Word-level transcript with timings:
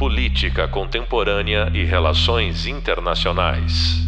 Política 0.00 0.66
Contemporânea 0.66 1.70
e 1.74 1.84
Relações 1.84 2.64
Internacionais. 2.64 3.98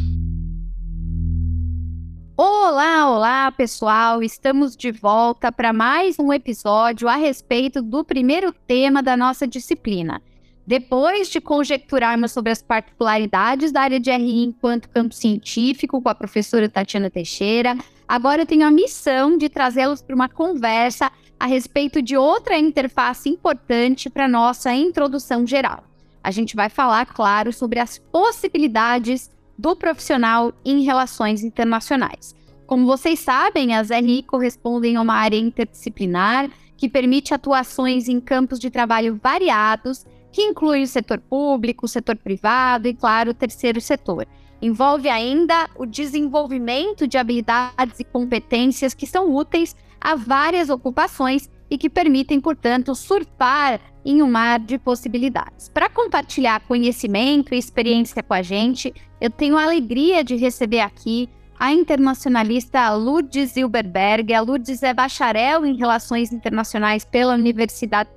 Olá, 2.35 3.11
olá, 3.11 3.53
pessoal! 3.53 4.23
Estamos 4.23 4.75
de 4.75 4.91
volta 4.91 5.53
para 5.53 5.71
mais 5.71 6.19
um 6.19 6.33
episódio 6.33 7.07
a 7.07 7.17
respeito 7.17 7.83
do 7.83 8.03
primeiro 8.03 8.55
tema 8.67 9.03
da 9.03 9.19
nossa 9.19 9.47
disciplina. 9.47 10.23
Depois 10.67 11.29
de 11.29 11.41
conjecturarmos 11.41 12.31
sobre 12.31 12.53
as 12.53 12.63
particularidades 12.63 13.73
da 13.73 13.81
área 13.81 13.99
de 13.99 14.11
RI 14.11 14.45
enquanto 14.45 14.89
campo 14.89 15.15
científico 15.15 16.01
com 16.01 16.09
a 16.09 16.15
professora 16.15 16.69
Tatiana 16.69 17.11
Teixeira, 17.11 17.77
agora 18.07 18.43
eu 18.43 18.47
tenho 18.47 18.67
a 18.67 18.71
missão 18.71 19.37
de 19.37 19.49
trazê-los 19.49 20.01
para 20.01 20.15
uma 20.15 20.29
conversa 20.29 21.11
a 21.39 21.47
respeito 21.47 22.01
de 22.01 22.17
outra 22.17 22.57
interface 22.57 23.29
importante 23.29 24.09
para 24.09 24.29
nossa 24.29 24.73
introdução 24.73 25.45
geral. 25.45 25.83
A 26.23 26.31
gente 26.31 26.55
vai 26.55 26.69
falar, 26.69 27.07
claro, 27.07 27.53
sobre 27.53 27.81
as 27.81 27.99
possibilidades 27.99 29.29
do 29.59 29.75
profissional 29.75 30.53
em 30.65 30.83
relações 30.83 31.43
internacionais. 31.43 32.37
Como 32.65 32.87
vocês 32.87 33.19
sabem, 33.19 33.75
as 33.75 33.91
RI 33.91 34.23
correspondem 34.23 34.95
a 34.95 35.01
uma 35.01 35.15
área 35.15 35.37
interdisciplinar 35.37 36.49
que 36.77 36.89
permite 36.89 37.35
atuações 37.35 38.09
em 38.09 38.21
campos 38.21 38.59
de 38.59 38.71
trabalho 38.71 39.19
variados, 39.21 40.07
que 40.33 40.43
inclui 40.43 40.83
o 40.83 40.87
setor 40.89 41.21
público, 41.21 41.85
o 41.85 41.89
setor 41.89 42.17
privado 42.17 42.89
e, 42.89 42.95
claro, 42.95 43.31
o 43.31 43.35
terceiro 43.35 43.81
setor. 43.81 44.27
Envolve 44.61 45.09
ainda 45.09 45.69
o 45.77 45.85
desenvolvimento 45.85 47.07
de 47.07 47.19
habilidades 47.19 48.01
e 48.01 48.05
competências 48.05 48.95
que 48.95 49.07
são 49.07 49.35
úteis 49.35 49.77
a 50.01 50.15
várias 50.15 50.71
ocupações 50.71 51.51
e 51.71 51.79
que 51.79 51.89
permitem, 51.89 52.41
portanto, 52.41 52.95
surfar 52.95 53.81
em 54.05 54.23
um 54.23 54.31
mar 54.31 54.59
de 54.59 54.79
possibilidades. 54.79 55.69
Para 55.69 55.89
compartilhar 55.89 56.61
conhecimento 56.67 57.55
e 57.55 57.59
experiência 57.59 58.23
com 58.23 58.35
a 58.35 58.43
gente, 58.43 58.93
eu 59.21 59.31
tenho 59.31 59.57
a 59.57 59.63
alegria 59.63 60.25
de 60.25 60.37
receber 60.37 60.81
aqui 60.81 61.29
a 61.59 61.73
internacionalista 61.73 62.93
Lourdes 62.93 63.53
Zilberberg. 63.53 64.35
A 64.35 64.41
Lourdes 64.41 64.83
é 64.83 64.93
bacharel 64.93 65.65
em 65.65 65.77
Relações 65.77 66.33
Internacionais 66.33 67.05
pela 67.05 67.35
Universidade 67.35 68.11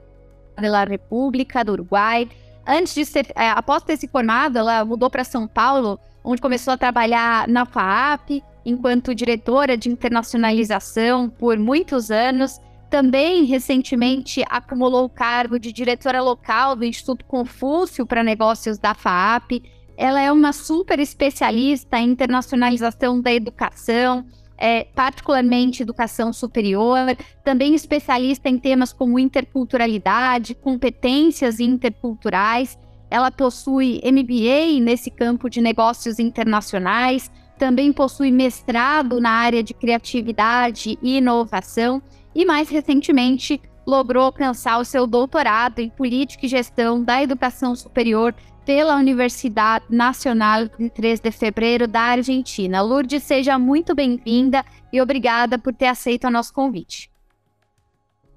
da 0.56 0.84
República 0.84 1.64
do 1.64 1.74
Uruguai. 1.74 2.30
Antes 2.68 2.96
de 2.96 3.06
ser, 3.06 3.28
é, 3.36 3.50
após 3.50 3.84
ter 3.84 3.98
se 3.98 4.08
formado, 4.08 4.58
ela 4.58 4.84
mudou 4.84 5.10
para 5.10 5.24
São 5.24 5.48
Paulo, 5.48 6.00
onde 6.24 6.42
começou 6.42 6.74
a 6.74 6.78
trabalhar 6.78 7.48
na 7.48 7.66
FAAP, 7.66 8.42
enquanto 8.66 9.14
diretora 9.14 9.78
de 9.78 9.90
internacionalização 9.90 11.30
por 11.30 11.58
muitos 11.58 12.10
anos. 12.10 12.60
Também 12.90 13.46
recentemente 13.46 14.44
acumulou 14.50 15.06
o 15.06 15.10
cargo 15.10 15.60
de 15.60 15.72
diretora 15.72 16.22
local 16.22 16.76
do 16.76 16.86
Instituto 16.86 17.26
Confúcio 17.26 18.06
para 18.06 18.24
Negócios 18.24 18.78
da 18.78 18.94
FAAP. 18.94 19.62
Ela 19.98 20.22
é 20.22 20.32
uma 20.32 20.52
super 20.52 21.00
especialista 21.00 22.00
em 22.00 22.10
internacionalização 22.10 23.22
da 23.22 23.34
educação, 23.34 24.26
é, 24.58 24.86
particularmente 24.96 25.84
educação 25.84 26.32
superior, 26.32 27.16
também 27.44 27.76
especialista 27.76 28.50
em 28.50 28.58
temas 28.58 28.94
como 28.94 29.20
interculturalidade, 29.20 30.56
competências 30.56 31.60
interculturais. 31.60 32.78
Ela 33.10 33.32
possui 33.32 34.02
MBA 34.04 34.80
nesse 34.82 35.12
campo 35.12 35.50
de 35.50 35.62
negócios 35.62 36.20
internacionais, 36.20 37.30
também 37.58 37.94
possui 37.94 38.32
mestrado 38.32 39.22
na 39.22 39.30
área 39.30 39.64
de 39.64 39.74
criatividade 39.74 40.98
e 41.02 41.18
inovação 41.18 42.02
e, 42.34 42.46
mais 42.46 42.70
recentemente, 42.70 43.62
logrou 43.86 44.24
alcançar 44.24 44.80
o 44.80 44.86
seu 44.86 45.06
doutorado 45.06 45.80
em 45.80 45.90
Política 45.90 46.46
e 46.46 46.50
Gestão 46.50 47.04
da 47.04 47.22
Educação 47.22 47.76
Superior 47.76 48.34
pela 48.66 48.96
Universidade 48.96 49.86
Nacional 49.90 50.68
de 50.68 50.90
3 50.90 51.20
de 51.20 51.32
Fevereiro 51.32 51.88
da 51.88 52.02
Argentina. 52.02 52.82
Lourdes, 52.82 53.24
seja 53.24 53.60
muito 53.60 53.94
bem-vinda 53.94 54.66
e 54.92 55.00
obrigada 55.00 55.60
por 55.60 55.74
ter 55.74 55.86
aceito 55.86 56.26
o 56.26 56.32
nosso 56.32 56.52
convite. 56.52 57.12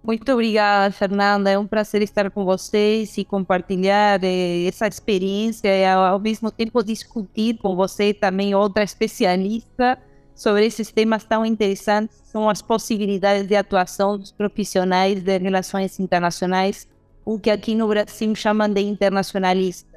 Muito 0.02 0.30
obrigada, 0.32 0.92
Fernanda. 0.92 1.50
É 1.50 1.58
um 1.58 1.66
prazer 1.66 2.02
estar 2.02 2.30
com 2.30 2.44
vocês 2.44 3.18
e 3.18 3.24
compartilhar 3.24 4.22
eh, 4.22 4.66
essa 4.66 4.86
experiência 4.86 5.68
e, 5.68 5.84
ao 5.84 6.20
mesmo 6.20 6.50
tempo, 6.50 6.82
discutir 6.82 7.58
com 7.58 7.74
você 7.74 8.14
também, 8.14 8.54
outra 8.54 8.82
especialista, 8.82 9.98
sobre 10.34 10.64
esses 10.66 10.92
temas 10.92 11.24
tão 11.24 11.44
interessantes. 11.44 12.16
São 12.24 12.48
as 12.48 12.62
possibilidades 12.62 13.46
de 13.46 13.56
atuação 13.56 14.16
dos 14.16 14.30
profissionais 14.30 15.22
de 15.22 15.38
relações 15.38 15.98
internacionais, 15.98 16.86
o 17.24 17.38
que 17.38 17.50
aqui 17.50 17.74
no 17.74 17.88
Brasil 17.88 18.34
chamam 18.34 18.68
de 18.68 18.80
internacionalistas. 18.80 19.87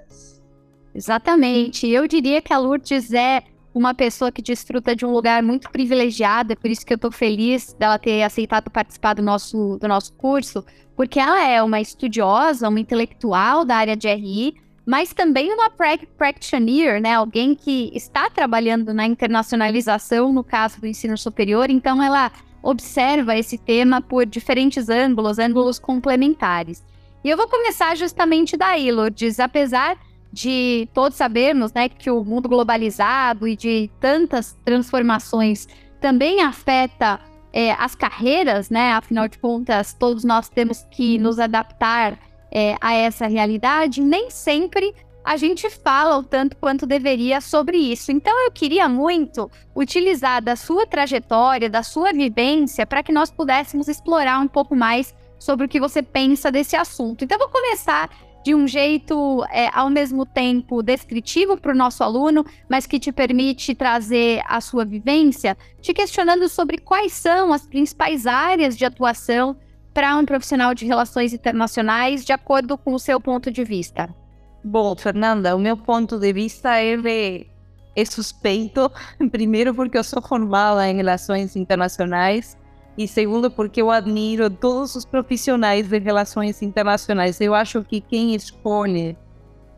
Exatamente. 0.94 1.88
Eu 1.88 2.08
diria 2.08 2.42
que 2.42 2.54
a 2.54 2.58
Lourdes 2.58 3.14
é 3.14 3.44
uma 3.74 3.94
pessoa 3.94 4.32
que 4.32 4.42
desfruta 4.42 4.96
de 4.96 5.06
um 5.06 5.12
lugar 5.12 5.42
muito 5.42 5.70
privilegiado, 5.70 6.54
é 6.54 6.56
por 6.56 6.70
isso 6.70 6.86
que 6.86 6.92
eu 6.92 6.96
estou 6.96 7.12
feliz 7.12 7.74
dela 7.74 7.98
ter 7.98 8.22
aceitado 8.24 8.70
participar 8.70 9.14
do 9.14 9.22
nosso, 9.22 9.78
do 9.80 9.88
nosso 9.88 10.14
curso, 10.14 10.66
porque 10.96 11.20
ela 11.20 11.42
é 11.48 11.64
uma 11.64 11.80
estudiosa, 11.80 12.68
uma 12.68 12.80
intelectual 12.80 13.64
da 13.64 13.78
área 13.78 13.96
de 13.96 14.10
RI, 14.10 14.56
mas 14.86 15.14
também 15.14 15.54
uma 15.54 15.70
practitioner, 16.18 17.02
né? 17.02 17.14
Alguém 17.14 17.56
que 17.56 17.92
está 17.94 18.30
trabalhando 18.30 18.94
na 18.94 19.06
internacionalização, 19.06 20.34
no 20.34 20.44
caso 20.44 20.82
do 20.82 20.88
ensino 20.88 21.18
superior, 21.18 21.70
então 21.70 22.04
ela 22.04 22.32
observa 22.62 23.38
esse 23.38 23.58
tema 23.58 24.02
por 24.02 24.26
diferentes 24.26 24.90
ângulos, 24.90 25.40
ângulos 25.40 25.80
complementares. 25.80 26.84
E 27.24 27.30
eu 27.30 27.38
vou 27.38 27.48
começar 27.48 27.96
justamente 27.96 28.58
daí, 28.58 28.92
Lourdes, 28.92 29.40
apesar 29.40 29.98
de 30.32 30.88
todos 30.94 31.18
sabermos 31.18 31.74
né, 31.74 31.90
que 31.90 32.10
o 32.10 32.24
mundo 32.24 32.48
globalizado 32.48 33.48
e 33.48 33.56
de 33.56 33.90
tantas 34.00 34.58
transformações 34.64 35.68
também 36.00 36.42
afeta 36.42 37.20
é, 37.54 37.72
as 37.74 37.96
carreiras, 37.96 38.70
né? 38.70 38.94
Afinal 38.94 39.28
de 39.28 39.38
contas, 39.38 39.94
todos 39.94 40.24
nós 40.24 40.48
temos 40.48 40.86
que 40.90 41.18
nos 41.18 41.38
adaptar 41.38 42.18
é, 42.52 42.76
a 42.80 42.94
essa 42.94 43.28
realidade. 43.28 44.02
Nem 44.02 44.30
sempre 44.30 44.94
a 45.24 45.38
gente 45.38 45.70
fala 45.70 46.18
o 46.18 46.24
tanto 46.24 46.58
quanto 46.58 46.86
deveria 46.86 47.40
sobre 47.42 47.78
isso. 47.78 48.12
Então, 48.12 48.34
eu 48.46 48.52
queria 48.52 48.90
muito 48.90 49.52
utilizar 49.76 50.42
da 50.42 50.56
sua 50.56 50.88
trajetória, 50.88 51.70
da 51.70 51.84
sua 51.84 52.12
vivência, 52.12 52.86
para 52.86 53.04
que 53.04 53.12
nós 53.12 53.30
pudéssemos 53.30 53.88
explorar 53.88 54.40
um 54.40 54.48
pouco 54.48 54.76
mais 54.76 55.14
sobre 55.38 55.66
o 55.66 55.70
que 55.70 55.80
você 55.80 56.02
pensa 56.02 56.52
desse 56.52 56.76
assunto. 56.76 57.24
Então, 57.24 57.36
eu 57.36 57.48
vou 57.48 57.50
começar 57.50 58.10
de 58.44 58.56
um 58.56 58.68
jeito 58.68 59.46
é, 59.52 59.70
ao 59.74 59.90
mesmo 59.90 60.26
tempo 60.26 60.82
descritivo 60.82 61.58
para 61.58 61.72
o 61.72 61.78
nosso 61.78 62.04
aluno, 62.04 62.46
mas 62.70 62.88
que 62.88 63.00
te 63.00 63.12
permite 63.12 63.76
trazer 63.76 64.42
a 64.48 64.60
sua 64.60 64.84
vivência, 64.84 65.58
te 65.82 65.94
questionando 65.94 66.48
sobre 66.50 66.78
quais 66.78 67.14
são 67.14 67.54
as 67.54 67.66
principais 67.66 68.26
áreas 68.26 68.78
de 68.78 68.86
atuação 68.86 69.56
para 69.94 70.16
um 70.18 70.26
profissional 70.26 70.74
de 70.74 70.86
relações 70.86 71.34
internacionais, 71.34 72.26
de 72.26 72.32
acordo 72.32 72.78
com 72.78 72.94
o 72.94 73.00
seu 73.00 73.20
ponto 73.20 73.52
de 73.52 73.64
vista. 73.64 74.10
Bom, 74.64 74.96
Fernanda, 74.96 75.56
o 75.56 75.60
meu 75.60 75.76
ponto 75.76 76.18
de 76.18 76.32
vista 76.32 76.80
é, 76.80 77.46
é 77.96 78.06
suspeito, 78.06 78.92
primeiro 79.32 79.74
porque 79.74 79.98
eu 79.98 80.04
sou 80.04 80.22
formada 80.22 80.88
em 80.88 80.96
relações 80.96 81.56
internacionais 81.56 82.58
e 82.98 83.08
segundo, 83.08 83.50
porque 83.50 83.82
eu 83.82 83.90
admiro 83.90 84.50
todos 84.50 84.96
os 84.96 85.06
profissionais 85.06 85.88
de 85.88 85.98
relações 86.00 86.62
internacionais. 86.62 87.40
Eu 87.40 87.56
acho 87.56 87.84
que 87.84 88.02
quem 88.02 88.36
escolhe 88.36 89.18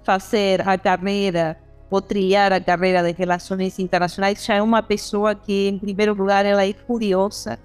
fazer 0.04 0.68
a 0.68 0.78
carreira 0.78 1.58
ou 1.90 2.02
trilhar 2.02 2.52
a 2.52 2.60
carreira 2.60 3.04
de 3.04 3.12
relações 3.12 3.78
internacionais 3.78 4.44
já 4.44 4.56
é 4.56 4.62
uma 4.62 4.82
pessoa 4.82 5.36
que, 5.36 5.68
em 5.68 5.78
primeiro 5.78 6.16
lugar, 6.16 6.44
ela 6.44 6.66
é 6.66 6.74
curiosa, 6.74 7.60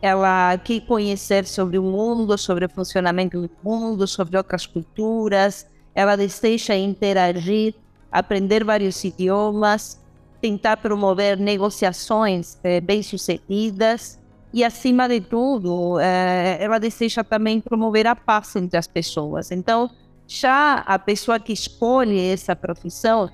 ela 0.00 0.58
quer 0.58 0.80
conhecer 0.80 1.46
sobre 1.46 1.78
o 1.78 1.82
mundo, 1.82 2.36
sobre 2.36 2.64
o 2.64 2.68
funcionamento 2.68 3.40
do 3.40 3.50
mundo, 3.62 4.04
sobre 4.08 4.36
outras 4.36 4.66
culturas, 4.66 5.64
ela 5.94 6.16
deseja 6.16 6.74
interagir, 6.74 7.74
aprender 8.10 8.64
vários 8.64 9.04
idiomas, 9.04 10.02
tentar 10.40 10.78
promover 10.78 11.38
negociações 11.38 12.58
eh, 12.64 12.80
bem-sucedidas 12.80 14.20
e, 14.52 14.62
acima 14.62 15.08
de 15.08 15.20
tudo, 15.20 15.98
é, 15.98 16.58
ela 16.60 16.78
deseja 16.78 17.24
também 17.24 17.58
promover 17.58 18.06
a 18.06 18.14
paz 18.14 18.54
entre 18.56 18.76
as 18.76 18.86
pessoas. 18.86 19.50
Então, 19.50 19.90
já 20.26 20.74
a 20.86 20.98
pessoa 20.98 21.40
que 21.40 21.52
escolhe 21.52 22.20
essa 22.20 22.54
profissão 22.54 23.30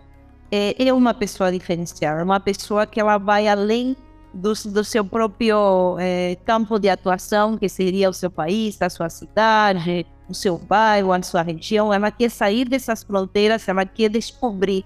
é, 0.51 0.87
é 0.87 0.93
uma 0.93 1.13
pessoa 1.13 1.51
diferenciada, 1.51 2.23
uma 2.23 2.39
pessoa 2.39 2.87
que 2.87 3.01
ela 3.01 3.19
vai 3.19 3.49
além 3.49 3.97
do, 4.33 4.53
do 4.53 4.85
seu 4.85 5.05
próprio 5.05 5.97
é, 5.99 6.37
campo 6.45 6.79
de 6.79 6.89
atuação, 6.89 7.59
que 7.59 7.69
seria 7.69 8.09
o 8.09 8.13
seu 8.13 8.31
país, 8.31 8.81
a 8.81 8.89
sua 8.89 9.09
cidade, 9.09 10.07
o 10.29 10.35
seu 10.35 10.57
bairro, 10.57 11.13
a 11.13 11.21
sua 11.23 11.43
região. 11.43 11.93
Ela 11.93 12.13
quer 12.13 12.31
sair 12.31 12.65
dessas 12.65 13.03
fronteiras, 13.03 13.67
ela 13.67 13.85
quer 13.85 14.09
descobrir, 14.09 14.85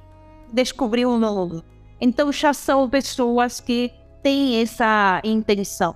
descobrir 0.51 1.05
o 1.05 1.19
mundo. 1.19 1.63
Então, 2.01 2.33
já 2.33 2.55
são 2.55 2.89
pessoas 2.89 3.61
que 3.61 3.93
têm 4.23 4.63
essa 4.63 5.21
intenção 5.23 5.95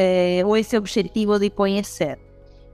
é, 0.00 0.42
ou 0.46 0.56
esse 0.56 0.78
objetivo 0.78 1.40
de 1.40 1.50
conhecer. 1.50 2.16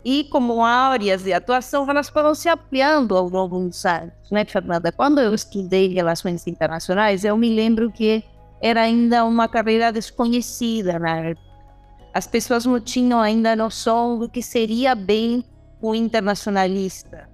E 0.05 0.25
como 0.25 0.63
áreas 0.63 1.23
de 1.23 1.33
atuação, 1.33 1.89
elas 1.89 2.11
foram 2.11 2.35
se 2.35 2.51
ampliando 2.51 3.17
ao 3.17 3.27
longo 3.27 3.59
dos 3.61 3.87
anos, 3.87 4.13
né, 4.31 4.45
Fernanda? 4.45 4.93
Quando 4.93 5.23
eu 5.23 5.33
estudei 5.33 5.89
relações 5.89 6.47
internacionais, 6.47 7.25
eu 7.25 7.35
me 7.39 7.49
lembro 7.49 7.91
que 7.91 8.23
era 8.61 8.83
ainda 8.83 9.25
uma 9.25 9.49
carreira 9.49 9.91
desconhecida 9.91 10.99
na 10.99 11.17
época. 11.17 11.47
As 12.13 12.27
pessoas 12.27 12.67
não 12.67 12.79
tinham 12.79 13.19
ainda 13.19 13.57
noção 13.57 14.19
do 14.19 14.29
que 14.29 14.43
seria 14.43 14.95
bem 14.95 15.43
o 15.81 15.95
internacionalista, 15.95 17.27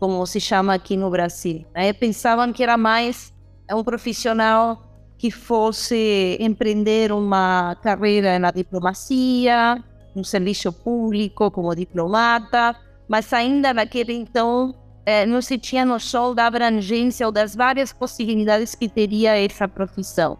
como 0.00 0.26
se 0.26 0.40
chama 0.40 0.74
aqui 0.74 0.96
no 0.96 1.08
Brasil. 1.08 1.64
Né? 1.72 1.92
Pensavam 1.92 2.52
que 2.52 2.64
era 2.64 2.76
mais 2.76 3.32
um 3.72 3.84
profissional 3.84 4.85
que 5.18 5.30
fosse 5.30 6.36
empreender 6.40 7.12
uma 7.12 7.76
carreira 7.82 8.38
na 8.38 8.50
diplomacia, 8.50 9.82
no 10.14 10.24
serviço 10.24 10.72
público 10.72 11.50
como 11.50 11.74
diplomata, 11.74 12.76
mas 13.08 13.32
ainda 13.32 13.72
naquele 13.72 14.12
então 14.12 14.74
eh, 15.04 15.24
não 15.24 15.40
se 15.40 15.56
tinha 15.56 15.84
noção 15.84 16.34
da 16.34 16.46
abrangência 16.46 17.26
ou 17.26 17.32
das 17.32 17.54
várias 17.54 17.92
possibilidades 17.92 18.74
que 18.74 18.88
teria 18.88 19.36
essa 19.38 19.66
profissão. 19.68 20.38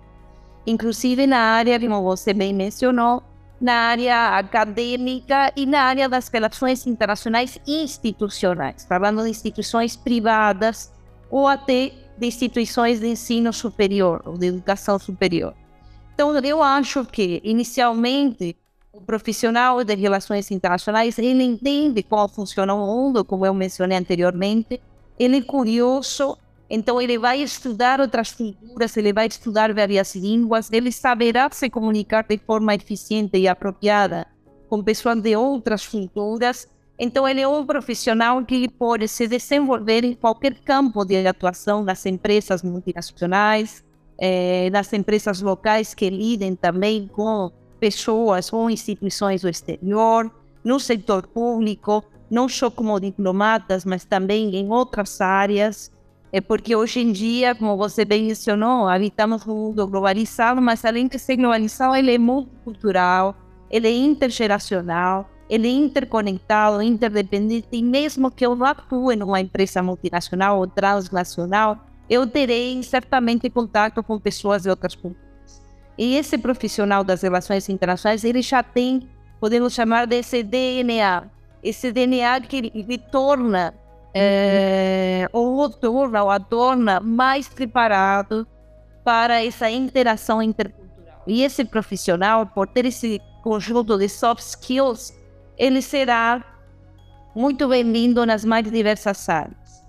Inclusive 0.66 1.26
na 1.26 1.38
área, 1.38 1.78
como 1.78 2.02
você 2.02 2.34
bem 2.34 2.52
mencionou, 2.52 3.22
na 3.60 3.72
área 3.72 4.36
acadêmica 4.36 5.52
e 5.56 5.64
na 5.64 5.82
área 5.82 6.08
das 6.08 6.28
relações 6.28 6.86
internacionais 6.86 7.58
institucionais, 7.66 8.84
falando 8.86 9.22
de 9.22 9.30
instituições 9.30 9.96
privadas 9.96 10.92
ou 11.30 11.46
até 11.46 11.92
de 12.18 12.26
instituições 12.26 13.00
de 13.00 13.08
ensino 13.08 13.52
superior 13.52 14.22
ou 14.24 14.36
de 14.38 14.46
educação 14.46 14.98
superior. 14.98 15.54
Então, 16.14 16.34
eu 16.38 16.62
acho 16.62 17.04
que, 17.04 17.40
inicialmente, 17.44 18.56
o 18.92 19.00
profissional 19.02 19.84
de 19.84 19.94
relações 19.94 20.50
internacionais, 20.50 21.18
ele 21.18 21.42
entende 21.42 22.02
como 22.02 22.26
funciona 22.28 22.72
o 22.72 22.86
mundo, 22.86 23.24
como 23.24 23.44
eu 23.44 23.52
mencionei 23.52 23.98
anteriormente, 23.98 24.80
ele 25.18 25.38
é 25.38 25.42
curioso, 25.42 26.38
então 26.68 27.00
ele 27.00 27.18
vai 27.18 27.42
estudar 27.42 28.00
outras 28.00 28.32
culturas, 28.32 28.96
ele 28.96 29.12
vai 29.12 29.26
estudar 29.26 29.72
várias 29.74 30.14
línguas, 30.14 30.70
ele 30.72 30.90
saberá 30.90 31.48
se 31.52 31.68
comunicar 31.68 32.24
de 32.26 32.38
forma 32.38 32.74
eficiente 32.74 33.36
e 33.36 33.46
apropriada 33.46 34.26
com 34.68 34.82
pessoas 34.82 35.20
de 35.20 35.36
outras 35.36 35.86
culturas. 35.86 36.66
Então 36.98 37.28
ele 37.28 37.40
é 37.40 37.48
um 37.48 37.64
profissional 37.64 38.42
que 38.44 38.68
pode 38.68 39.06
se 39.06 39.28
desenvolver 39.28 40.02
em 40.02 40.14
qualquer 40.14 40.54
campo 40.60 41.04
de 41.04 41.26
atuação 41.26 41.84
nas 41.84 42.06
empresas 42.06 42.62
multinacionais, 42.62 43.84
eh, 44.18 44.70
nas 44.70 44.92
empresas 44.92 45.42
locais 45.42 45.92
que 45.92 46.08
lidem 46.08 46.56
também 46.56 47.06
com 47.06 47.52
pessoas 47.78 48.50
ou 48.50 48.70
instituições 48.70 49.42
do 49.42 49.48
exterior, 49.48 50.30
no 50.64 50.80
setor 50.80 51.26
público, 51.26 52.02
não 52.30 52.48
só 52.48 52.70
como 52.70 52.98
diplomatas, 52.98 53.84
mas 53.84 54.04
também 54.04 54.56
em 54.56 54.70
outras 54.70 55.20
áreas. 55.20 55.92
É 56.32 56.40
porque 56.40 56.74
hoje 56.74 57.00
em 57.00 57.12
dia, 57.12 57.54
como 57.54 57.76
você 57.76 58.04
bem 58.04 58.24
mencionou, 58.24 58.88
habitamos 58.88 59.46
um 59.46 59.54
mundo 59.54 59.86
globalizado, 59.86 60.60
mas 60.60 60.84
além 60.84 61.06
de 61.06 61.18
ser 61.18 61.36
globalizado, 61.36 61.94
ele 61.94 62.14
é 62.14 62.18
multicultural, 62.18 63.36
ele 63.70 63.86
é 63.86 63.96
intergeracional, 63.96 65.28
ele 65.48 65.68
é 65.68 65.72
interconectado, 65.72 66.82
interdependente, 66.82 67.68
e 67.70 67.82
mesmo 67.82 68.30
que 68.30 68.44
eu 68.44 68.56
não 68.56 68.66
atue 68.66 69.16
numa 69.16 69.40
empresa 69.40 69.82
multinacional 69.82 70.58
ou 70.58 70.66
transnacional, 70.66 71.78
eu 72.08 72.26
terei 72.26 72.82
certamente 72.82 73.48
contato 73.50 74.02
com 74.02 74.18
pessoas 74.18 74.62
de 74.62 74.70
outras 74.70 74.94
culturas. 74.94 75.62
E 75.98 76.16
esse 76.16 76.36
profissional 76.36 77.02
das 77.02 77.22
relações 77.22 77.68
internacionais, 77.68 78.24
ele 78.24 78.42
já 78.42 78.62
tem, 78.62 79.08
podemos 79.40 79.72
chamar 79.72 80.06
desse 80.06 80.42
DNA, 80.42 81.24
esse 81.62 81.90
DNA 81.90 82.40
que 82.42 82.60
lhe 82.60 82.98
torna 82.98 83.72
é, 84.14 85.28
ou 85.32 85.58
o 85.58 85.68
torna 85.68 86.22
ou 86.22 86.30
a 86.30 86.40
torna 86.40 87.00
mais 87.00 87.48
preparado 87.48 88.46
para 89.04 89.44
essa 89.44 89.70
interação 89.70 90.42
intercultural. 90.42 91.22
E 91.26 91.42
esse 91.42 91.64
profissional, 91.64 92.46
por 92.46 92.66
ter 92.66 92.86
esse 92.86 93.20
conjunto 93.42 93.98
de 93.98 94.08
soft 94.08 94.42
skills, 94.42 95.12
ele 95.56 95.80
será 95.80 96.44
muito 97.34 97.68
bem-vindo 97.68 98.24
nas 98.24 98.44
mais 98.44 98.70
diversas 98.70 99.28
áreas. 99.28 99.84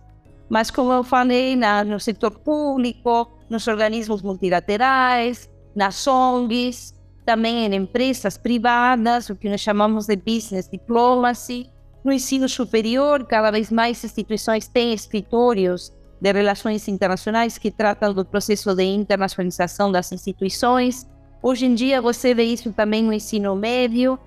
Mas, 0.50 0.72
como 0.72 0.92
eu 0.92 1.04
falei, 1.04 1.56
na, 1.56 1.84
no 1.84 2.00
setor 2.00 2.32
público, 2.40 3.30
nos 3.50 3.68
organismos 3.68 4.22
multilaterais, 4.22 5.50
nas 5.76 6.08
ONGs, 6.08 6.94
também 7.26 7.66
em 7.66 7.76
empresas 7.76 8.38
privadas, 8.38 9.30
o 9.30 9.36
que 9.36 9.50
nós 9.50 9.60
chamamos 9.60 10.08
de 10.08 10.16
business 10.16 10.70
diplomacy. 10.70 11.70
No 12.04 12.14
ensino 12.14 12.48
superior, 12.48 13.26
cada 13.26 13.52
vez 13.52 13.70
mais 13.70 14.02
instituições 14.02 14.70
têm 14.70 14.94
escritórios 14.94 15.92
de 16.22 16.32
relações 16.32 16.88
internacionais 16.88 17.58
que 17.58 17.70
tratam 17.70 18.14
do 18.14 18.24
processo 18.24 18.74
de 18.74 18.84
internacionalização 18.84 19.92
das 19.92 20.12
instituições. 20.14 21.06
Hoje 21.44 21.66
em 21.66 21.76
dia, 21.76 22.02
você 22.02 22.34
vê 22.34 22.44
isso 22.44 22.72
também 22.72 23.04
no 23.04 23.12
ensino 23.12 23.56
médio. 23.56 24.18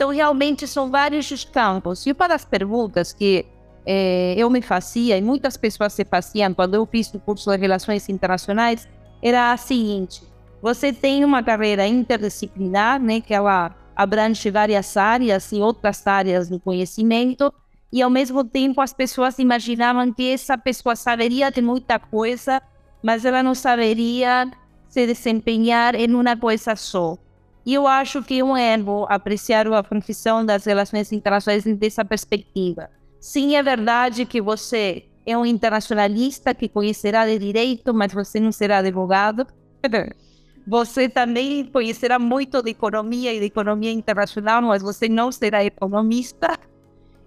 Então, 0.00 0.08
realmente, 0.08 0.66
são 0.66 0.90
vários 0.90 1.30
os 1.30 1.44
campos. 1.44 2.06
E 2.06 2.12
uma 2.12 2.26
das 2.26 2.42
perguntas 2.42 3.12
que 3.12 3.44
eh, 3.84 4.34
eu 4.34 4.48
me 4.48 4.62
fazia, 4.62 5.18
e 5.18 5.20
muitas 5.20 5.58
pessoas 5.58 5.92
se 5.92 6.06
faziam 6.06 6.54
quando 6.54 6.74
eu 6.74 6.86
fiz 6.86 7.12
o 7.12 7.20
curso 7.20 7.50
de 7.50 7.58
Relações 7.58 8.08
Internacionais, 8.08 8.88
era 9.22 9.52
a 9.52 9.58
seguinte: 9.58 10.22
você 10.62 10.90
tem 10.90 11.22
uma 11.22 11.42
carreira 11.42 11.86
interdisciplinar, 11.86 12.98
né, 12.98 13.20
que 13.20 13.34
ela 13.34 13.76
abrange 13.94 14.50
várias 14.50 14.96
áreas 14.96 15.52
e 15.52 15.56
outras 15.56 16.06
áreas 16.06 16.48
do 16.48 16.58
conhecimento, 16.58 17.52
e 17.92 18.00
ao 18.00 18.08
mesmo 18.08 18.42
tempo 18.42 18.80
as 18.80 18.94
pessoas 18.94 19.38
imaginavam 19.38 20.10
que 20.14 20.32
essa 20.32 20.56
pessoa 20.56 20.96
saberia 20.96 21.50
de 21.50 21.60
muita 21.60 21.98
coisa, 21.98 22.62
mas 23.02 23.26
ela 23.26 23.42
não 23.42 23.54
saberia 23.54 24.50
se 24.88 25.06
desempenhar 25.06 25.94
em 25.94 26.14
uma 26.14 26.38
coisa 26.38 26.74
só. 26.74 27.18
E 27.64 27.74
eu 27.74 27.86
acho 27.86 28.22
que 28.22 28.38
é 28.38 28.44
um 28.44 28.56
erro 28.56 29.06
apreciar 29.08 29.66
a 29.66 29.82
profissão 29.82 30.44
das 30.44 30.64
relações 30.64 31.12
internacionais 31.12 31.64
dessa 31.76 32.04
perspectiva. 32.04 32.88
Sim, 33.20 33.54
é 33.54 33.62
verdade 33.62 34.24
que 34.24 34.40
você 34.40 35.04
é 35.26 35.36
um 35.36 35.44
internacionalista 35.44 36.54
que 36.54 36.68
conhecerá 36.68 37.26
de 37.26 37.38
direito, 37.38 37.92
mas 37.92 38.12
você 38.12 38.40
não 38.40 38.50
será 38.50 38.78
advogado. 38.78 39.46
Você 40.66 41.08
também 41.08 41.64
conhecerá 41.64 42.18
muito 42.18 42.62
de 42.62 42.70
economia 42.70 43.32
e 43.32 43.40
de 43.40 43.46
economia 43.46 43.90
internacional, 43.90 44.60
mas 44.62 44.82
você 44.82 45.08
não 45.08 45.32
será 45.32 45.64
economista. 45.64 46.56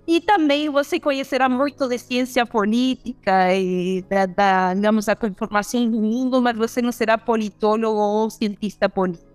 E 0.08 0.22
também 0.22 0.70
você 0.70 1.00
conhecerá 1.00 1.50
muito 1.50 1.88
de 1.88 1.98
ciência 1.98 2.46
política 2.46 3.54
e 3.54 4.02
da, 4.04 4.26
da 4.28 4.74
digamos, 4.74 5.10
a 5.10 5.18
informação 5.28 5.90
do 5.90 6.00
mundo, 6.00 6.42
mas 6.42 6.56
você 6.56 6.82
não 6.82 6.92
será 6.92 7.18
politólogo 7.18 8.00
ou 8.00 8.30
cientista 8.30 8.88
político. 8.88 9.33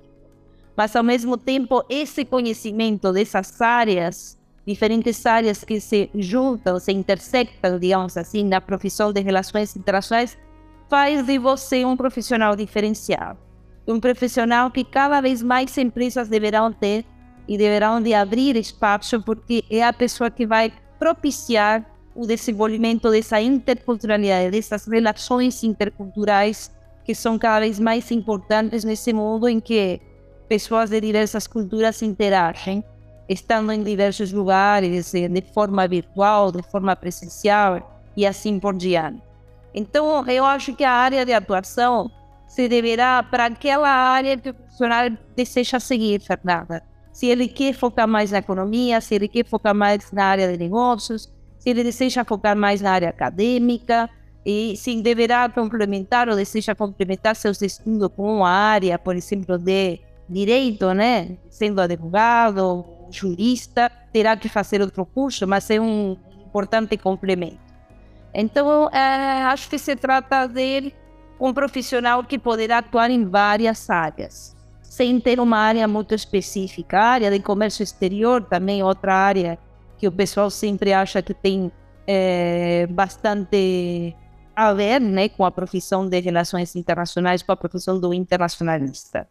Mas, 0.79 0.95
ao 0.95 1.03
mesmo 1.03 1.37
tempo, 1.37 1.85
esse 1.89 2.25
conhecimento 2.25 3.13
dessas 3.13 3.61
áreas, 3.61 4.39
diferentes 4.65 5.27
áreas 5.27 5.65
que 5.65 5.81
se 5.81 6.09
juntam, 6.15 6.79
se 6.79 6.93
intersectam, 6.93 7.81
digamos 7.81 8.17
assim, 8.17 8.45
na 8.45 8.61
profissão 8.61 9.13
de 9.13 9.21
relações 9.21 9.75
internacionais, 9.75 10.39
faz 10.89 11.27
de 11.27 11.37
você 11.37 11.85
um 11.85 11.97
profissional 11.97 12.55
diferenciado. 12.55 13.41
Um 13.89 13.99
profissional 13.99 14.71
que 14.71 14.85
cada 14.85 15.21
vez 15.21 15.43
mais 15.43 15.77
empresas 15.77 16.29
deverão 16.29 16.73
ter 16.73 17.05
e 17.49 17.59
deverão 17.59 18.01
de 18.01 18.15
abrir 18.15 18.55
espaço 18.55 19.21
porque 19.21 19.65
é 19.69 19.83
a 19.83 19.93
pessoa 19.93 20.31
que 20.31 20.47
vai 20.47 20.73
propiciar 20.97 21.85
o 22.15 22.25
desenvolvimento 22.25 23.11
dessa 23.11 23.41
interculturalidade, 23.41 24.53
dessas 24.53 24.87
relações 24.87 25.61
interculturais 25.65 26.71
que 27.05 27.17
são 27.17 27.37
cada 27.37 27.61
vez 27.61 27.81
mais 27.81 28.13
importantes 28.13 28.85
nesse 28.85 29.13
mundo 29.13 29.49
em 29.49 29.59
que 29.59 30.01
pessoas 30.49 30.91
de 30.91 31.01
diversas 31.01 31.47
culturas 31.47 32.03
interagem, 32.03 32.83
estando 33.29 33.71
em 33.73 33.83
diversos 33.83 34.33
lugares, 34.33 35.15
eh, 35.15 35.29
de 35.29 35.43
forma 35.53 35.87
virtual, 35.87 36.51
de 36.51 36.63
forma 36.63 36.97
presencial 36.97 38.01
e 38.17 38.27
assim 38.27 38.59
por 38.59 38.75
diante. 38.75 39.23
Então, 39.75 40.27
eu 40.27 40.45
acho 40.45 40.75
que 40.75 40.83
a 40.83 40.93
área 40.93 41.25
de 41.25 41.33
atuação 41.33 42.11
se 42.47 42.67
deverá 42.69 43.23
para 43.23 43.47
aquela 43.47 43.89
área 43.89 44.37
que 44.37 44.51
o 44.51 44.55
profissional 44.55 45.11
deseja 45.37 45.79
seguir, 45.79 46.21
Fernanda. 46.21 46.83
Se 47.13 47.27
ele 47.27 47.49
quer 47.49 47.75
focar 47.75 48.09
mais 48.09 48.31
na 48.31 48.39
economia, 48.39 49.01
se 49.01 49.15
ele 49.15 49.29
quer 49.29 49.45
focar 49.45 49.75
mais 49.75 50.11
na 50.11 50.25
área 50.25 50.51
de 50.51 50.57
negócios, 50.57 51.31
se 51.59 51.69
ele 51.69 51.85
deseja 51.85 52.25
focar 52.25 52.57
mais 52.57 52.81
na 52.81 52.93
área 52.93 53.11
acadêmica, 53.11 54.09
e 54.47 54.77
se 54.79 55.03
deverá 55.03 55.47
complementar 55.51 56.27
ou 56.27 56.35
deseja 56.35 56.75
complementar 56.75 57.37
seus 57.37 57.61
estudos 57.61 58.09
com 58.17 58.37
uma 58.37 58.49
área, 58.49 58.99
por 58.99 59.15
exemplo, 59.15 59.59
de 59.59 60.01
direito, 60.29 60.93
né? 60.93 61.37
Sendo 61.49 61.81
advogado, 61.81 62.85
jurista, 63.11 63.91
terá 64.13 64.37
que 64.37 64.49
fazer 64.49 64.81
outro 64.81 65.05
curso, 65.07 65.47
mas 65.47 65.71
é 65.71 65.81
um 65.81 66.17
importante 66.47 66.97
complemento. 66.97 67.59
Então, 68.35 68.89
é, 68.91 69.45
acho 69.45 69.69
que 69.69 69.79
se 69.79 69.97
trata 69.97 70.47
de 70.47 70.93
um 71.41 71.53
profissional 71.53 72.23
que 72.25 72.39
poderá 72.39 72.79
atuar 72.79 73.11
em 73.11 73.25
várias 73.25 73.89
áreas, 73.89 74.57
sem 74.83 75.19
ter 75.21 75.41
uma 75.41 75.59
área 75.59 75.87
muito 75.89 76.15
específica. 76.15 76.99
A 76.99 77.05
área 77.05 77.31
de 77.31 77.41
comércio 77.41 77.83
exterior, 77.83 78.45
também 78.45 78.83
outra 78.83 79.15
área 79.15 79.59
que 79.97 80.07
o 80.07 80.13
pessoal 80.13 80.51
sempre 80.51 80.93
acha 80.93 81.23
que 81.23 81.35
tem 81.35 81.73
é, 82.07 82.87
bastante 82.91 84.15
a 84.55 84.73
ver 84.73 85.01
né, 85.01 85.29
com 85.29 85.45
a 85.45 85.51
profissão 85.51 86.09
de 86.09 86.21
relações 86.21 86.75
internacionais, 86.75 87.43
com 87.43 87.53
a 87.53 87.57
profissão 87.57 87.99
do 87.99 88.13
internacionalista. 88.13 89.29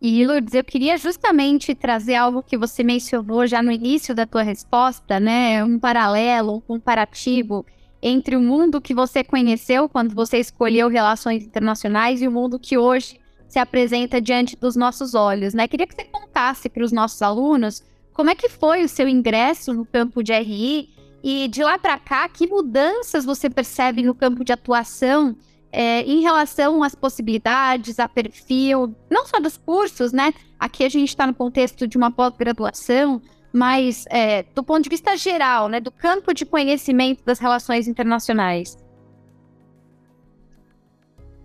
E 0.00 0.24
Lourdes, 0.24 0.54
eu 0.54 0.62
queria 0.62 0.96
justamente 0.96 1.74
trazer 1.74 2.14
algo 2.14 2.40
que 2.40 2.56
você 2.56 2.84
mencionou 2.84 3.46
já 3.48 3.60
no 3.60 3.72
início 3.72 4.14
da 4.14 4.24
tua 4.24 4.42
resposta, 4.42 5.18
né? 5.18 5.64
Um 5.64 5.76
paralelo, 5.76 6.56
um 6.56 6.60
comparativo 6.60 7.66
entre 8.00 8.36
o 8.36 8.40
mundo 8.40 8.80
que 8.80 8.94
você 8.94 9.24
conheceu 9.24 9.88
quando 9.88 10.14
você 10.14 10.38
escolheu 10.38 10.88
relações 10.88 11.42
internacionais 11.42 12.22
e 12.22 12.28
o 12.28 12.30
mundo 12.30 12.60
que 12.60 12.78
hoje 12.78 13.18
se 13.48 13.58
apresenta 13.58 14.20
diante 14.20 14.54
dos 14.56 14.76
nossos 14.76 15.14
olhos, 15.16 15.52
né? 15.52 15.66
Queria 15.66 15.86
que 15.86 15.96
você 15.96 16.04
contasse 16.04 16.68
para 16.68 16.84
os 16.84 16.92
nossos 16.92 17.20
alunos 17.20 17.82
como 18.12 18.30
é 18.30 18.36
que 18.36 18.48
foi 18.48 18.84
o 18.84 18.88
seu 18.88 19.08
ingresso 19.08 19.74
no 19.74 19.84
campo 19.84 20.22
de 20.22 20.32
RI 20.32 20.90
e 21.24 21.48
de 21.48 21.64
lá 21.64 21.76
para 21.76 21.98
cá, 21.98 22.28
que 22.28 22.46
mudanças 22.46 23.24
você 23.24 23.50
percebe 23.50 24.02
no 24.04 24.14
campo 24.14 24.44
de 24.44 24.52
atuação 24.52 25.34
é, 25.70 26.02
em 26.02 26.20
relação 26.20 26.82
às 26.82 26.94
possibilidades, 26.94 27.98
a 27.98 28.08
perfil, 28.08 28.94
não 29.10 29.26
só 29.26 29.38
dos 29.38 29.56
cursos, 29.56 30.12
né? 30.12 30.32
Aqui 30.58 30.84
a 30.84 30.88
gente 30.88 31.08
está 31.08 31.26
no 31.26 31.34
contexto 31.34 31.86
de 31.86 31.96
uma 31.96 32.10
pós-graduação, 32.10 33.20
mas 33.52 34.04
é, 34.10 34.42
do 34.54 34.62
ponto 34.62 34.82
de 34.82 34.88
vista 34.88 35.16
geral, 35.16 35.68
né, 35.68 35.80
do 35.80 35.90
campo 35.90 36.32
de 36.32 36.44
conhecimento 36.44 37.24
das 37.24 37.38
relações 37.38 37.88
internacionais. 37.88 38.76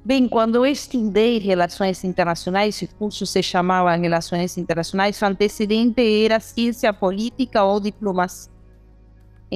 Bem, 0.05 0.27
quando 0.27 0.55
eu 0.55 0.65
estudei 0.65 1.37
relações 1.37 2.03
internacionais, 2.03 2.81
o 2.81 2.95
curso 2.95 3.25
se 3.25 3.41
chamava 3.41 3.95
Relações 3.95 4.57
Internacionais, 4.57 5.21
o 5.21 5.25
antecedente 5.25 6.25
era 6.25 6.41
ciência 6.41 6.91
política 6.91 7.63
ou 7.63 7.79
diplomacia. 7.79 8.52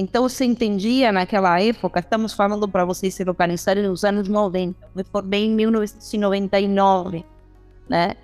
Então 0.00 0.28
se 0.28 0.44
entendia 0.44 1.10
naquela 1.10 1.60
época, 1.60 1.98
estamos 1.98 2.32
falando 2.32 2.68
para 2.68 2.84
vocês 2.84 3.12
se 3.12 3.24
localizarem 3.24 3.82
nos 3.82 4.04
anos 4.04 4.28
90, 4.28 4.90
me 4.94 5.02
formei 5.02 5.46
em 5.46 5.50
1999, 5.50 7.24
né? 7.88 8.14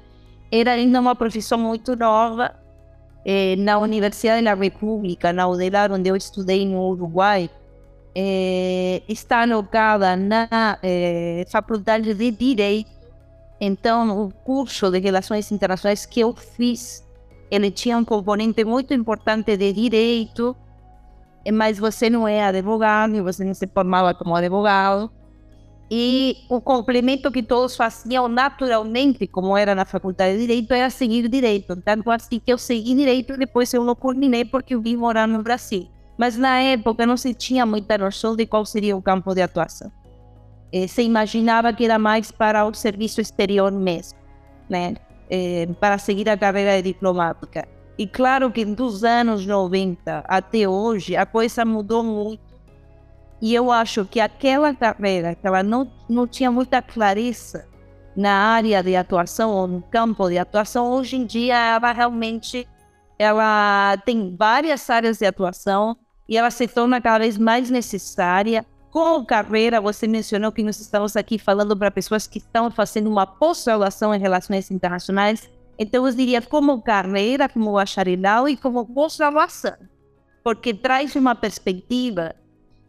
Era 0.53 0.75
ainda 0.75 1.01
uma 1.01 1.17
profissão 1.17 1.59
muito 1.59 1.97
nova. 1.97 2.55
Eh, 3.27 3.57
na 3.57 3.77
Universidade 3.79 4.45
da 4.45 4.55
República, 4.55 5.33
na 5.33 5.49
UDELAR, 5.49 5.91
onde 5.91 6.09
eu 6.09 6.15
estudei 6.15 6.65
no 6.65 6.91
Uruguai, 6.91 7.51
eh, 8.15 9.03
está 9.09 9.43
alocada 9.43 10.15
na 10.15 10.79
eh, 10.81 11.45
Faculdade 11.51 12.15
de 12.15 12.31
Direito. 12.31 12.93
Então, 13.61 14.27
o 14.27 14.31
curso 14.31 14.93
de 14.93 15.01
Relações 15.01 15.51
Internacionais 15.51 16.07
que 16.07 16.21
eu 16.21 16.33
fiz, 16.37 17.05
ele 17.51 17.73
tinha 17.73 17.99
um 17.99 18.05
componente 18.05 18.65
muito 18.65 18.95
importante 18.95 19.57
de 19.57 19.73
Direito, 19.73 20.57
mas 21.53 21.79
você 21.79 22.09
não 22.09 22.27
é 22.27 22.43
advogado, 22.43 23.23
você 23.23 23.45
não 23.45 23.55
se 23.55 23.67
formava 23.67 24.15
como 24.15 24.35
advogado. 24.35 25.11
E 25.91 26.39
o 26.49 26.61
complemento 26.61 27.31
que 27.31 27.43
todos 27.43 27.77
faziam 27.77 28.27
naturalmente, 28.27 29.27
como 29.27 29.57
era 29.57 29.75
na 29.75 29.85
faculdade 29.85 30.35
de 30.35 30.41
Direito, 30.41 30.73
era 30.73 30.89
seguir 30.89 31.29
Direito. 31.29 31.77
Tanto 31.77 32.11
assim 32.11 32.41
que 32.41 32.53
eu 32.53 32.59
segui 32.59 32.95
Direito 32.95 33.35
e 33.35 33.37
depois 33.37 33.73
eu 33.75 33.85
não 33.85 33.95
culminei 33.95 34.45
porque 34.45 34.75
eu 34.75 34.81
vim 34.81 34.97
morar 34.97 35.29
no 35.29 35.43
Brasil. 35.43 35.89
Mas 36.17 36.39
na 36.39 36.61
época 36.61 37.05
não 37.05 37.17
se 37.17 37.35
tinha 37.35 37.67
muita 37.67 37.99
noção 37.99 38.35
de 38.35 38.47
qual 38.47 38.65
seria 38.65 38.97
o 38.97 39.03
campo 39.03 39.35
de 39.35 39.43
atuação. 39.43 39.93
Eh, 40.73 40.87
se 40.87 41.03
imaginava 41.03 41.73
que 41.73 41.85
era 41.85 41.99
mais 41.99 42.33
para 42.33 42.65
o 42.65 42.75
serviço 42.75 43.21
exterior 43.21 43.71
mesmo, 43.71 44.19
né? 44.69 44.95
Eh, 45.31 45.69
para 45.79 45.99
seguir 45.99 46.29
a 46.29 46.37
carreira 46.37 46.83
diplomática. 46.83 47.69
E 47.97 48.07
claro 48.07 48.51
que 48.51 48.65
dos 48.65 49.05
anos 49.05 49.47
90 49.47 50.25
até 50.27 50.69
hoje 50.69 51.17
a 51.17 51.25
coisa 51.25 51.65
mudou 51.65 52.03
muito. 52.03 52.43
E 53.41 53.55
eu 53.55 53.71
acho 53.71 54.05
que 54.05 54.21
aquela 54.21 54.75
carreira 54.75 55.35
que 55.35 55.47
ela 55.47 55.63
não, 55.63 55.91
não 56.09 56.27
tinha 56.27 56.51
muita 56.51 56.83
clareza 56.83 57.69
na 58.17 58.33
área 58.33 58.83
de 58.83 58.97
atuação 58.97 59.51
ou 59.51 59.67
no 59.67 59.83
campo 59.83 60.29
de 60.29 60.39
atuação, 60.39 60.91
hoje 60.93 61.17
em 61.17 61.27
dia 61.27 61.57
ela 61.57 61.93
realmente 61.93 62.67
ela 63.19 63.97
tem 64.05 64.35
várias 64.37 64.89
áreas 64.91 65.19
de 65.19 65.27
atuação 65.27 65.97
e 66.29 66.37
ela 66.37 66.51
se 66.51 66.67
torna 66.67 67.01
cada 67.01 67.19
vez 67.19 67.39
mais 67.39 67.71
necessária. 67.71 68.65
Com 68.91 69.25
carreira, 69.25 69.81
você 69.81 70.07
mencionou 70.07 70.53
que 70.53 70.63
nós 70.63 70.81
estamos 70.81 71.17
aqui 71.17 71.39
falando 71.39 71.77
para 71.77 71.91
pessoas 71.91 72.27
que 72.27 72.39
estão 72.39 72.71
fazendo 72.71 73.11
uma 73.11 73.27
pós-graduação 73.27 74.15
em 74.15 74.19
relações 74.19 74.71
internacionais 74.71 75.49
então, 75.79 76.07
eu 76.07 76.15
diria 76.15 76.41
como 76.41 76.81
carreira, 76.83 77.49
como 77.49 77.73
bacharelado 77.73 78.49
e 78.49 78.57
como 78.57 78.87
pós-graduação, 78.87 79.77
porque 80.43 80.73
traz 80.73 81.17
uma 81.17 81.35
perspectiva 81.35 82.35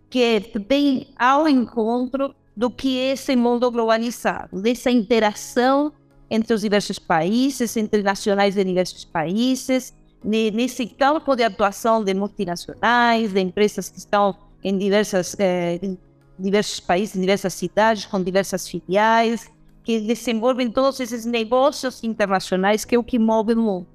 que 0.09 0.51
vem 0.67 1.07
ao 1.17 1.47
encontro 1.47 2.35
do 2.55 2.69
que 2.69 2.97
é 2.99 3.11
esse 3.13 3.35
mundo 3.35 3.69
globalizado, 3.69 4.61
dessa 4.61 4.89
interação 4.89 5.91
entre 6.29 6.53
os 6.53 6.61
diversos 6.61 6.97
países, 6.97 7.75
entre 7.75 8.01
nacionais 8.01 8.55
de 8.55 8.63
diversos 8.63 9.03
países, 9.03 9.93
nesse 10.23 10.87
campo 10.87 11.35
de 11.35 11.43
atuação 11.43 12.03
de 12.03 12.13
multinacionais, 12.13 13.31
de 13.31 13.41
empresas 13.41 13.89
que 13.89 13.99
estão 13.99 14.35
em, 14.63 14.77
diversas, 14.77 15.35
eh, 15.37 15.79
em 15.83 15.97
diversos 16.39 16.79
países, 16.79 17.15
em 17.15 17.21
diversas 17.21 17.53
cidades, 17.53 18.05
com 18.05 18.23
diversas 18.23 18.67
filiais, 18.67 19.51
que 19.85 19.99
desenvolvem 20.01 20.71
todos 20.71 20.99
esses 20.99 21.25
negócios 21.25 22.03
internacionais 22.03 22.83
que 22.83 22.95
é 22.95 22.97
o 22.97 23.03
que 23.03 23.19
move 23.19 23.53
o 23.53 23.61
mundo, 23.61 23.87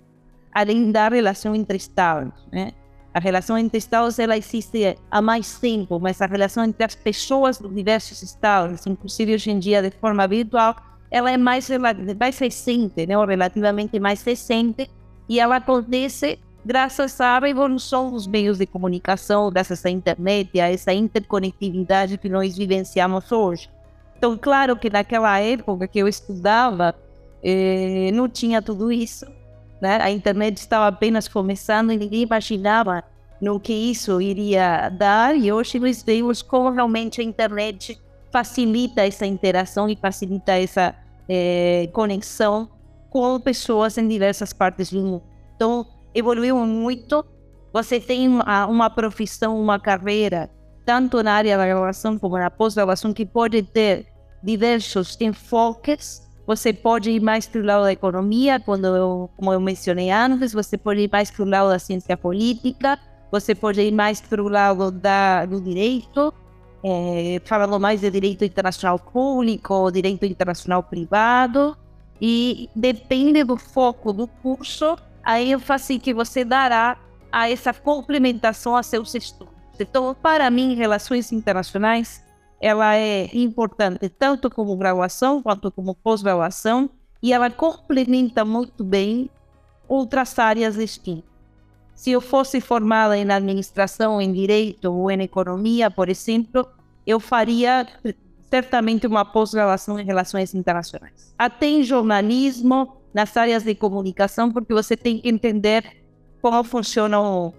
além 0.53 0.93
da 0.93 1.09
relação 1.09 1.53
entre 1.55 1.77
Estados. 1.77 2.33
Né? 2.53 2.73
A 3.13 3.19
relação 3.19 3.59
entre 3.59 3.77
Estados 3.77 4.21
ela 4.21 4.37
existe 4.37 4.97
há 5.11 5.21
mais 5.21 5.59
tempo, 5.59 5.99
mas 5.99 6.23
a 6.23 6.27
relação 6.27 6.65
entre 6.65 6.85
as 6.85 6.95
pessoas 6.95 7.59
dos 7.59 7.75
diversos 7.75 8.23
Estados, 8.23 8.87
inclusive 8.87 9.35
hoje 9.35 9.51
em 9.51 9.59
dia 9.59 9.83
de 9.83 9.91
forma 9.91 10.27
virtual, 10.29 10.77
ela 11.11 11.29
é 11.33 11.37
mais, 11.37 11.69
mais 12.19 12.39
recente, 12.39 13.05
né? 13.05 13.19
ou 13.19 13.27
relativamente 13.27 13.99
mais 13.99 14.23
recente, 14.23 14.89
e 15.29 15.41
ela 15.41 15.57
acontece 15.57 16.39
graças 16.65 17.21
à 17.21 17.37
revolução 17.41 18.13
dos 18.13 18.29
meios 18.29 18.59
de 18.59 18.67
comunicação, 18.67 19.51
graças 19.51 19.85
à 19.85 19.91
internet, 19.91 20.61
a 20.61 20.71
essa 20.71 20.93
interconectividade 20.93 22.17
que 22.17 22.29
nós 22.29 22.57
vivenciamos 22.57 23.33
hoje. 23.33 23.69
Então, 24.21 24.37
claro 24.37 24.77
que 24.77 24.91
naquela 24.91 25.41
época 25.41 25.89
que 25.89 25.99
eu 25.99 26.07
estudava, 26.07 26.95
eh, 27.43 28.11
não 28.13 28.29
tinha 28.29 28.61
tudo 28.61 28.93
isso. 28.93 29.25
Né? 29.81 29.99
A 29.99 30.11
internet 30.11 30.59
estava 30.59 30.89
apenas 30.89 31.27
começando 31.27 31.91
e 31.91 31.97
ninguém 31.97 32.25
imaginava 32.25 33.03
no 33.41 33.59
que 33.59 33.73
isso 33.73 34.21
iria 34.21 34.91
dar. 34.91 35.35
E 35.35 35.51
hoje 35.51 35.79
nós 35.79 36.03
vemos 36.03 36.43
como 36.43 36.69
realmente 36.69 37.23
a 37.23 37.25
internet 37.25 37.99
facilita 38.31 39.07
essa 39.07 39.25
interação 39.25 39.89
e 39.89 39.97
facilita 39.97 40.53
essa 40.53 40.95
eh, 41.27 41.89
conexão 41.95 42.69
com 43.09 43.41
pessoas 43.41 43.97
em 43.97 44.07
diversas 44.07 44.53
partes 44.53 44.93
do 44.93 45.01
mundo. 45.01 45.23
Então, 45.57 45.87
evoluiu 46.15 46.59
muito. 46.67 47.25
Você 47.73 47.99
tem 47.99 48.29
uma, 48.29 48.67
uma 48.67 48.91
profissão, 48.91 49.59
uma 49.59 49.81
carreira, 49.81 50.51
tanto 50.91 51.23
na 51.23 51.35
área 51.35 51.57
da 51.57 51.65
graduação 51.65 52.19
como 52.19 52.37
na 52.37 52.51
pós-graduação, 52.51 53.13
que 53.13 53.25
pode 53.25 53.63
ter 53.63 54.09
diversos 54.43 55.17
enfoques. 55.21 56.29
Você 56.49 56.73
pode 56.73 57.13
ir 57.13 57.21
mais 57.21 57.47
para 57.47 57.61
o 57.61 57.65
lado 57.65 57.85
da 57.85 57.93
economia, 57.93 58.59
quando 58.59 58.87
eu, 58.89 59.31
como 59.37 59.53
eu 59.53 59.61
mencionei 59.61 60.11
antes, 60.11 60.53
você 60.53 60.77
pode 60.77 61.03
ir 61.03 61.09
mais 61.09 61.31
para 61.31 61.45
o 61.45 61.49
lado 61.49 61.69
da 61.69 61.79
ciência 61.79 62.17
política, 62.17 62.99
você 63.31 63.55
pode 63.55 63.81
ir 63.81 63.93
mais 63.93 64.21
para 64.21 64.43
o 64.43 64.49
lado 64.49 64.91
da, 64.91 65.47
do 65.47 65.61
direito, 65.61 66.35
é, 66.83 67.41
falando 67.45 67.79
mais 67.79 68.01
de 68.01 68.11
direito 68.11 68.45
internacional 68.45 68.99
público, 68.99 69.93
direito 69.93 70.27
internacional 70.27 70.83
privado, 70.83 71.77
e 72.21 72.69
depende 72.75 73.45
do 73.45 73.57
foco 73.57 74.13
do 74.13 74.27
curso, 74.27 74.97
a 75.23 75.41
ênfase 75.41 76.01
que 76.01 76.13
você 76.13 76.45
dará 76.45 76.99
a 77.31 77.49
essa 77.49 77.73
complementação 77.73 78.75
a 78.75 78.83
seus 78.83 79.15
estudos. 79.15 79.50
Então, 79.83 80.15
para 80.15 80.51
mim, 80.51 80.75
relações 80.75 81.33
internacionais 81.33 82.23
ela 82.61 82.95
é 82.95 83.31
importante 83.33 84.09
tanto 84.11 84.51
como 84.51 84.77
graduação 84.77 85.43
quanto 85.43 85.73
como 85.73 85.95
pós-graduação 85.95 86.91
e 87.23 87.33
ela 87.33 87.51
complementa 87.51 88.45
muito 88.45 88.85
bem 88.85 89.31
outras 89.89 90.39
áreas 90.39 90.77
distintas. 90.77 91.31
Se 91.95 92.11
eu 92.11 92.21
fosse 92.21 92.61
formada 92.61 93.17
em 93.17 93.31
administração, 93.31 94.21
em 94.21 94.33
direito 94.33 94.93
ou 94.93 95.11
em 95.11 95.23
economia, 95.23 95.91
por 95.91 96.09
exemplo, 96.09 96.67
eu 97.07 97.19
faria 97.19 97.87
certamente 98.51 99.07
uma 99.07 99.25
pós-graduação 99.25 99.99
em 99.99 100.05
relações 100.05 100.55
internacionais. 100.55 101.35
Até 101.39 101.67
em 101.67 101.83
jornalismo, 101.83 102.97
nas 103.13 103.37
áreas 103.37 103.65
de 103.65 103.75
comunicação, 103.75 104.51
porque 104.51 104.73
você 104.73 104.97
tem 104.97 105.19
que 105.19 105.29
entender 105.29 106.05
como 106.41 106.63
funcionam 106.65 107.53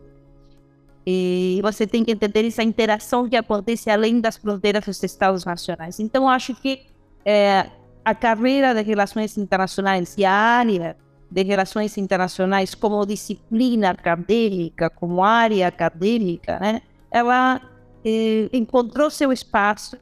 e 1.06 1.60
você 1.64 1.88
tem 1.88 2.04
que 2.04 2.12
entender 2.12 2.46
essa 2.46 2.64
interação 2.64 3.28
que 3.28 3.36
acontece 3.36 3.90
além 3.90 4.20
das 4.20 4.38
fronteiras 4.38 4.86
dos 4.86 5.02
Estados 5.04 5.46
nacionais. 5.46 6.00
Então, 6.00 6.30
acho 6.30 6.54
que 6.56 6.86
é, 7.26 7.70
a 8.06 8.14
carreira 8.14 8.74
de 8.74 8.82
relações 8.82 9.38
internacionais 9.38 10.16
e 10.18 10.26
a 10.26 10.32
área 10.32 10.96
de 11.30 11.44
relações 11.44 11.98
internacionais 11.98 12.76
como 12.76 13.06
disciplina 13.06 13.92
acadêmica, 13.92 14.90
como 14.90 15.24
área 15.24 15.68
acadêmica, 15.68 16.60
né? 16.60 16.82
ela 17.10 17.62
eh, 18.04 18.50
encontrou 18.52 19.10
seu 19.10 19.32
espaço, 19.32 19.98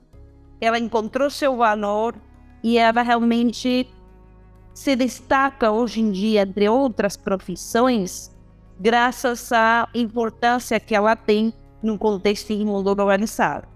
ela 0.59 0.79
encontrou 0.79 1.29
seu 1.29 1.55
valor 1.55 2.15
e 2.63 2.77
ela 2.77 3.03
realmente 3.03 3.87
se 4.73 4.95
destaca 4.95 5.71
hoje 5.71 6.01
em 6.01 6.11
dia 6.11 6.41
entre 6.41 6.67
outras 6.67 7.15
profissões 7.15 8.31
graças 8.79 9.51
à 9.51 9.87
importância 9.93 10.79
que 10.79 10.95
ela 10.95 11.15
tem 11.15 11.53
no 11.81 11.97
contexto 11.97 12.55
de 12.55 12.63
mundo 12.63 12.95
globalizado. 12.95 13.67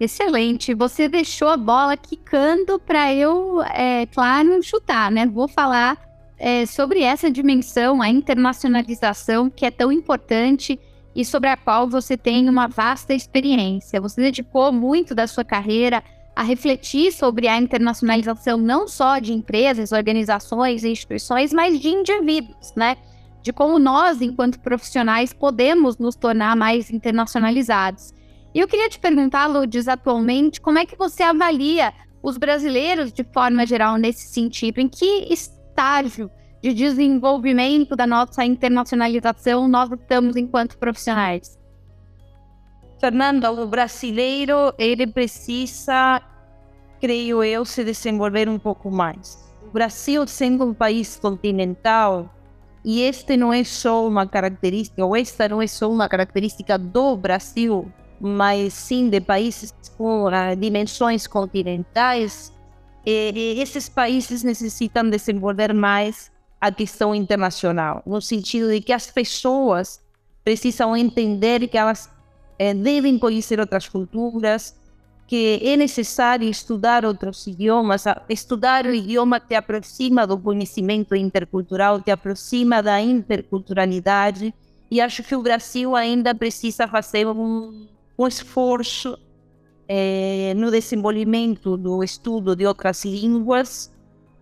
Excelente. 0.00 0.74
Você 0.74 1.08
deixou 1.08 1.48
a 1.48 1.56
bola 1.56 1.96
quicando 1.96 2.78
para 2.78 3.12
eu, 3.12 3.60
é, 3.62 4.06
claro, 4.06 4.62
chutar, 4.62 5.10
né? 5.10 5.26
Vou 5.26 5.48
falar 5.48 5.98
é, 6.38 6.64
sobre 6.66 7.02
essa 7.02 7.30
dimensão, 7.30 8.00
a 8.00 8.08
internacionalização, 8.08 9.50
que 9.50 9.66
é 9.66 9.70
tão 9.70 9.90
importante 9.90 10.78
e 11.14 11.24
sobre 11.24 11.50
a 11.50 11.56
qual 11.56 11.88
você 11.88 12.16
tem 12.16 12.48
uma 12.48 12.68
vasta 12.68 13.12
experiência. 13.12 14.00
Você 14.00 14.20
dedicou 14.20 14.70
muito 14.70 15.16
da 15.16 15.26
sua 15.26 15.44
carreira 15.44 16.02
a 16.36 16.44
refletir 16.44 17.10
sobre 17.10 17.48
a 17.48 17.58
internacionalização 17.58 18.56
não 18.56 18.86
só 18.86 19.18
de 19.18 19.32
empresas, 19.32 19.90
organizações 19.90 20.84
e 20.84 20.90
instituições, 20.90 21.52
mas 21.52 21.80
de 21.80 21.88
indivíduos, 21.88 22.72
né? 22.76 22.96
De 23.42 23.52
como 23.52 23.78
nós, 23.78 24.20
enquanto 24.20 24.60
profissionais, 24.60 25.32
podemos 25.32 25.96
nos 25.98 26.16
tornar 26.16 26.56
mais 26.56 26.90
internacionalizados. 26.90 28.12
E 28.54 28.60
eu 28.60 28.66
queria 28.66 28.88
te 28.88 28.98
perguntar, 28.98 29.46
Lourdes, 29.46 29.88
atualmente, 29.88 30.60
como 30.60 30.78
é 30.78 30.86
que 30.86 30.96
você 30.96 31.22
avalia 31.22 31.92
os 32.22 32.36
brasileiros 32.36 33.12
de 33.12 33.24
forma 33.24 33.64
geral 33.66 33.96
nesse 33.96 34.28
sentido? 34.28 34.78
Em 34.78 34.88
que 34.88 35.32
estágio 35.32 36.30
de 36.62 36.74
desenvolvimento 36.74 37.94
da 37.94 38.06
nossa 38.06 38.44
internacionalização 38.44 39.68
nós 39.68 39.90
estamos 39.92 40.34
enquanto 40.36 40.78
profissionais? 40.78 41.58
Fernanda, 43.00 43.52
o 43.52 43.66
brasileiro, 43.66 44.74
ele 44.76 45.06
precisa, 45.06 46.20
creio 47.00 47.44
eu, 47.44 47.64
se 47.64 47.84
desenvolver 47.84 48.48
um 48.48 48.58
pouco 48.58 48.90
mais. 48.90 49.38
O 49.62 49.70
Brasil, 49.70 50.26
sendo 50.26 50.64
um 50.64 50.74
país 50.74 51.16
continental, 51.16 52.28
e 52.88 53.02
este 53.02 53.36
não 53.36 53.52
é 53.52 53.62
só 53.64 54.08
uma 54.08 54.26
característica, 54.26 55.04
ou 55.04 55.14
esta 55.14 55.46
não 55.46 55.60
é 55.60 55.66
só 55.66 55.92
uma 55.92 56.08
característica 56.08 56.78
do 56.78 57.18
Brasil, 57.18 57.92
mas 58.18 58.72
sim 58.72 59.10
de 59.10 59.20
países 59.20 59.74
com 59.98 60.24
uh, 60.24 60.56
dimensões 60.58 61.26
continentais, 61.26 62.50
e, 63.04 63.56
e 63.58 63.60
esses 63.60 63.90
países 63.90 64.42
necessitam 64.42 65.10
desenvolver 65.10 65.74
mais 65.74 66.32
a 66.58 66.72
questão 66.72 67.14
internacional, 67.14 68.02
no 68.06 68.22
sentido 68.22 68.70
de 68.70 68.80
que 68.80 68.94
as 68.94 69.10
pessoas 69.10 70.00
precisam 70.42 70.96
entender 70.96 71.68
que 71.68 71.76
elas 71.76 72.08
eh, 72.58 72.72
devem 72.72 73.18
conhecer 73.18 73.60
outras 73.60 73.86
culturas, 73.86 74.77
que 75.28 75.60
é 75.62 75.76
necessário 75.76 76.48
estudar 76.48 77.04
outros 77.04 77.46
idiomas. 77.46 78.04
Estudar 78.28 78.84
o 78.86 78.92
idioma 78.92 79.38
te 79.38 79.54
aproxima 79.54 80.26
do 80.26 80.36
conhecimento 80.36 81.14
intercultural, 81.14 82.00
te 82.00 82.10
aproxima 82.10 82.82
da 82.82 83.00
interculturalidade. 83.00 84.52
E 84.90 85.00
acho 85.00 85.22
que 85.22 85.36
o 85.36 85.42
Brasil 85.42 85.94
ainda 85.94 86.34
precisa 86.34 86.88
fazer 86.88 87.26
um 87.28 87.86
um 88.18 88.26
esforço 88.26 89.16
é, 89.86 90.52
no 90.56 90.70
desenvolvimento 90.70 91.76
do 91.76 92.02
estudo 92.02 92.56
de 92.56 92.66
outras 92.66 93.04
línguas. 93.04 93.92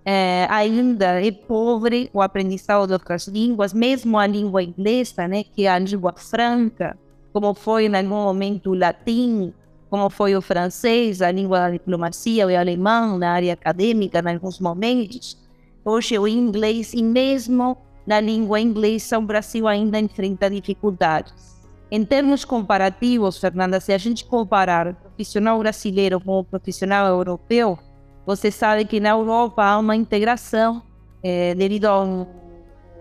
É, 0.08 0.46
ainda 0.48 1.20
é 1.22 1.30
pobre 1.30 2.08
o 2.12 2.22
aprendizado 2.22 2.86
de 2.86 2.92
outras 2.92 3.26
línguas, 3.26 3.74
mesmo 3.74 4.16
a 4.18 4.26
língua 4.26 4.62
inglesa, 4.62 5.28
né, 5.28 5.42
que 5.42 5.66
é 5.66 5.68
a 5.68 5.78
língua 5.78 6.14
franca, 6.16 6.96
como 7.32 7.52
foi 7.54 7.86
em 7.86 7.94
algum 7.94 8.22
momento 8.22 8.70
o 8.70 8.74
latim, 8.74 9.52
como 9.88 10.10
foi 10.10 10.34
o 10.36 10.42
francês, 10.42 11.22
a 11.22 11.30
língua 11.30 11.60
da 11.60 11.70
diplomacia, 11.70 12.46
o 12.46 12.56
alemão 12.56 13.18
na 13.18 13.32
área 13.32 13.52
acadêmica, 13.52 14.18
em 14.18 14.34
alguns 14.34 14.58
momentos. 14.58 15.38
Hoje 15.84 16.18
o 16.18 16.26
inglês, 16.26 16.92
e 16.92 17.02
mesmo 17.02 17.76
na 18.06 18.20
língua 18.20 18.60
inglesa, 18.60 19.18
o 19.18 19.22
Brasil 19.22 19.66
ainda 19.66 19.98
enfrenta 19.98 20.50
dificuldades. 20.50 21.56
Em 21.90 22.04
termos 22.04 22.44
comparativos, 22.44 23.38
Fernanda, 23.38 23.78
se 23.78 23.92
a 23.92 23.98
gente 23.98 24.24
comparar 24.24 24.88
o 24.88 24.94
profissional 24.94 25.58
brasileiro 25.58 26.20
com 26.20 26.40
o 26.40 26.44
profissional 26.44 27.06
europeu, 27.06 27.78
você 28.26 28.50
sabe 28.50 28.84
que 28.84 28.98
na 28.98 29.10
Europa 29.10 29.64
há 29.64 29.78
uma 29.78 29.94
integração 29.94 30.82
é, 31.22 31.54
devido 31.54 31.84
ao, 31.84 32.26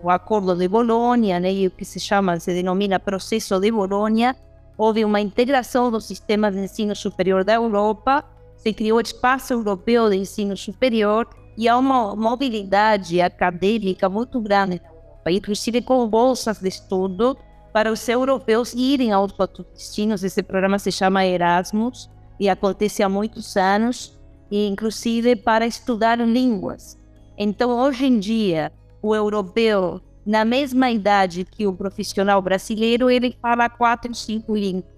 acordo 0.08 0.54
de 0.54 0.68
Bolonha, 0.68 1.40
né, 1.40 1.50
o 1.66 1.70
que 1.70 1.84
se 1.84 1.98
chama, 1.98 2.38
se 2.38 2.54
denomina 2.54 3.00
processo 3.00 3.58
de 3.58 3.72
Bolonha, 3.72 4.36
houve 4.76 5.04
uma 5.04 5.20
integração 5.20 5.90
dos 5.90 6.04
sistemas 6.04 6.54
de 6.54 6.60
ensino 6.60 6.94
superior 6.94 7.44
da 7.44 7.54
Europa, 7.54 8.24
se 8.56 8.72
criou 8.72 8.98
o 8.98 9.00
espaço 9.00 9.52
europeu 9.52 10.10
de 10.10 10.16
ensino 10.16 10.56
superior 10.56 11.28
e 11.56 11.68
há 11.68 11.76
uma 11.76 12.14
mobilidade 12.14 13.20
acadêmica 13.20 14.08
muito 14.08 14.40
grande 14.40 14.80
na 14.82 14.88
Europa, 14.88 15.30
inclusive 15.30 15.82
com 15.82 16.06
bolsas 16.08 16.58
de 16.58 16.68
estudo 16.68 17.36
para 17.72 17.92
os 17.92 18.08
europeus 18.08 18.72
irem 18.74 19.12
aos 19.12 19.32
outros 19.38 19.66
destinos. 19.74 20.24
Esse 20.24 20.42
programa 20.42 20.78
se 20.78 20.90
chama 20.90 21.26
Erasmus 21.26 22.10
e 22.38 22.48
acontece 22.48 23.02
há 23.02 23.08
muitos 23.08 23.56
anos, 23.56 24.18
e 24.50 24.66
inclusive 24.66 25.36
para 25.36 25.66
estudar 25.66 26.18
línguas. 26.18 26.98
Então, 27.36 27.70
hoje 27.78 28.06
em 28.06 28.18
dia, 28.18 28.72
o 29.02 29.14
europeu, 29.14 30.00
na 30.26 30.44
mesma 30.44 30.90
idade 30.90 31.44
que 31.44 31.66
o 31.66 31.72
profissional 31.72 32.42
brasileiro, 32.42 33.08
ele 33.08 33.36
fala 33.40 33.68
quatro, 33.68 34.12
cinco 34.14 34.56
línguas. 34.56 34.96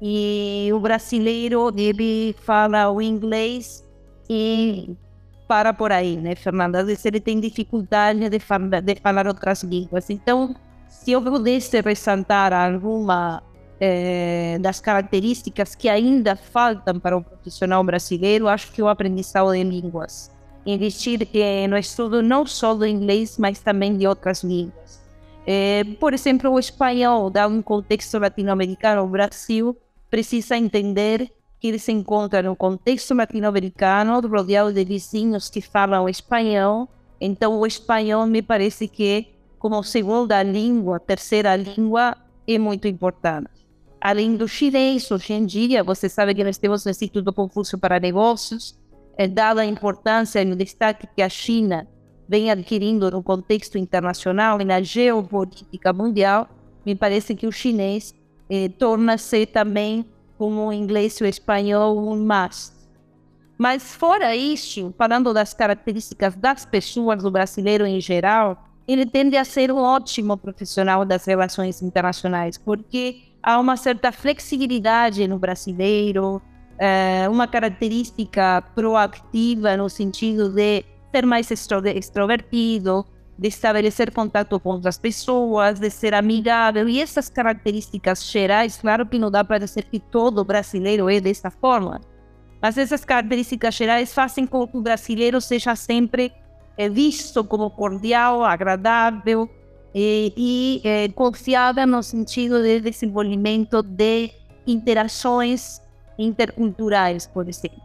E 0.00 0.70
o 0.72 0.78
brasileiro, 0.78 1.72
ele 1.76 2.34
fala 2.44 2.90
o 2.90 3.02
inglês 3.02 3.84
e 4.30 4.96
para 5.48 5.72
por 5.74 5.92
aí, 5.92 6.16
né, 6.16 6.34
Fernanda? 6.34 6.80
Às 6.80 6.86
vezes 6.86 7.04
ele 7.04 7.20
tem 7.20 7.40
dificuldade 7.40 8.20
de, 8.20 8.38
de 8.38 9.00
falar 9.00 9.26
outras 9.26 9.62
línguas. 9.62 10.08
Então, 10.08 10.54
se 10.88 11.12
eu 11.12 11.20
pudesse 11.20 11.80
ressaltar 11.80 12.52
alguma 12.52 13.42
eh, 13.80 14.58
das 14.60 14.80
características 14.80 15.74
que 15.74 15.88
ainda 15.88 16.36
faltam 16.36 16.98
para 16.98 17.16
o 17.16 17.22
profissional 17.22 17.82
brasileiro, 17.82 18.48
acho 18.48 18.72
que 18.72 18.82
o 18.82 18.88
aprendizado 18.88 19.52
de 19.52 19.62
línguas. 19.64 20.30
Investir 20.66 21.28
eh, 21.34 21.66
no 21.68 21.76
estudo 21.76 22.22
não 22.22 22.46
só 22.46 22.74
do 22.74 22.86
inglês, 22.86 23.36
mas 23.38 23.60
também 23.60 23.96
de 23.96 24.06
outras 24.06 24.42
línguas. 24.42 25.02
Eh, 25.46 25.84
por 26.00 26.14
exemplo, 26.14 26.50
o 26.50 26.58
espanhol, 26.58 27.28
dado 27.28 27.54
um 27.54 27.62
contexto 27.62 28.18
latino-americano, 28.18 29.02
o 29.02 29.08
Brasil 29.08 29.76
precisa 30.10 30.56
entender 30.56 31.30
que 31.60 31.68
ele 31.68 31.78
se 31.78 31.92
encontra 31.92 32.42
no 32.42 32.56
contexto 32.56 33.14
latino-americano, 33.14 34.20
rodeado 34.20 34.72
de 34.72 34.84
vizinhos 34.84 35.50
que 35.50 35.60
falam 35.60 36.08
espanhol. 36.08 36.88
Então, 37.20 37.58
o 37.58 37.66
espanhol 37.66 38.26
me 38.26 38.42
parece 38.42 38.88
que 38.88 39.34
como 39.64 39.82
segunda 39.82 40.42
língua, 40.42 41.00
terceira 41.00 41.56
língua, 41.56 42.18
é 42.46 42.58
muito 42.58 42.86
importante. 42.86 43.48
Além 43.98 44.36
do 44.36 44.46
chinês, 44.46 45.10
hoje 45.10 45.32
em 45.32 45.46
dia, 45.46 45.82
você 45.82 46.06
sabe 46.06 46.34
que 46.34 46.44
nós 46.44 46.58
temos 46.58 46.84
o 46.84 46.90
Instituto 46.90 47.32
Confúcio 47.32 47.78
para 47.78 47.98
Negócios, 47.98 48.78
é, 49.16 49.26
dada 49.28 49.62
a 49.62 49.66
importância 49.66 50.42
e 50.42 50.50
o 50.50 50.56
destaque 50.56 51.06
que 51.14 51.22
a 51.22 51.28
China 51.28 51.86
vem 52.28 52.50
adquirindo 52.50 53.10
no 53.10 53.22
contexto 53.22 53.78
internacional 53.78 54.60
e 54.60 54.64
na 54.64 54.80
geopolítica 54.80 55.92
mundial, 55.92 56.48
me 56.84 56.94
parece 56.94 57.34
que 57.34 57.46
o 57.46 57.52
chinês 57.52 58.14
eh, 58.48 58.68
torna-se 58.68 59.46
também, 59.46 60.04
como 60.36 60.68
o 60.68 60.72
inglês 60.72 61.18
e 61.20 61.24
o 61.24 61.26
espanhol, 61.26 61.96
um 61.98 62.16
must. 62.16 62.74
Mas 63.56 63.94
fora 63.94 64.34
isso, 64.34 64.92
falando 64.98 65.32
das 65.32 65.54
características 65.54 66.34
das 66.34 66.64
pessoas, 66.64 67.22
do 67.22 67.30
brasileiro 67.30 67.86
em 67.86 68.00
geral, 68.00 68.64
ele 68.86 69.06
tende 69.06 69.36
a 69.36 69.44
ser 69.44 69.70
um 69.70 69.78
ótimo 69.78 70.36
profissional 70.36 71.04
das 71.04 71.24
relações 71.24 71.80
internacionais, 71.80 72.58
porque 72.58 73.22
há 73.42 73.58
uma 73.58 73.76
certa 73.76 74.10
flexibilidade 74.12 75.26
no 75.28 75.38
brasileiro, 75.38 76.42
é, 76.78 77.28
uma 77.28 77.46
característica 77.46 78.62
proativa 78.74 79.76
no 79.76 79.88
sentido 79.88 80.48
de 80.48 80.84
ser 81.12 81.24
mais 81.24 81.50
extrovertido, 81.50 83.06
de 83.38 83.48
estabelecer 83.48 84.12
contato 84.12 84.58
com 84.60 84.70
outras 84.70 84.98
pessoas, 84.98 85.78
de 85.78 85.90
ser 85.90 86.14
amigável. 86.14 86.88
E 86.88 87.00
essas 87.00 87.28
características 87.28 88.24
gerais, 88.24 88.78
claro 88.78 89.06
que 89.06 89.18
não 89.18 89.30
dá 89.30 89.44
para 89.44 89.58
dizer 89.58 89.84
que 89.84 89.98
todo 89.98 90.44
brasileiro 90.44 91.08
é 91.08 91.20
dessa 91.20 91.50
forma, 91.50 92.00
mas 92.60 92.78
essas 92.78 93.04
características 93.04 93.74
gerais 93.74 94.12
fazem 94.12 94.46
com 94.46 94.66
que 94.66 94.76
o 94.76 94.80
brasileiro 94.80 95.40
seja 95.40 95.76
sempre 95.76 96.32
é 96.76 96.88
visto 96.88 97.44
como 97.44 97.70
cordial, 97.70 98.44
agradável 98.44 99.48
e, 99.94 100.32
e 100.36 100.80
é, 100.82 101.08
confiável 101.08 101.86
no 101.86 102.02
sentido 102.02 102.60
de 102.62 102.80
desenvolvimento 102.80 103.82
de 103.82 104.32
interações 104.66 105.80
interculturais, 106.18 107.26
por 107.26 107.48
exemplo. 107.48 107.82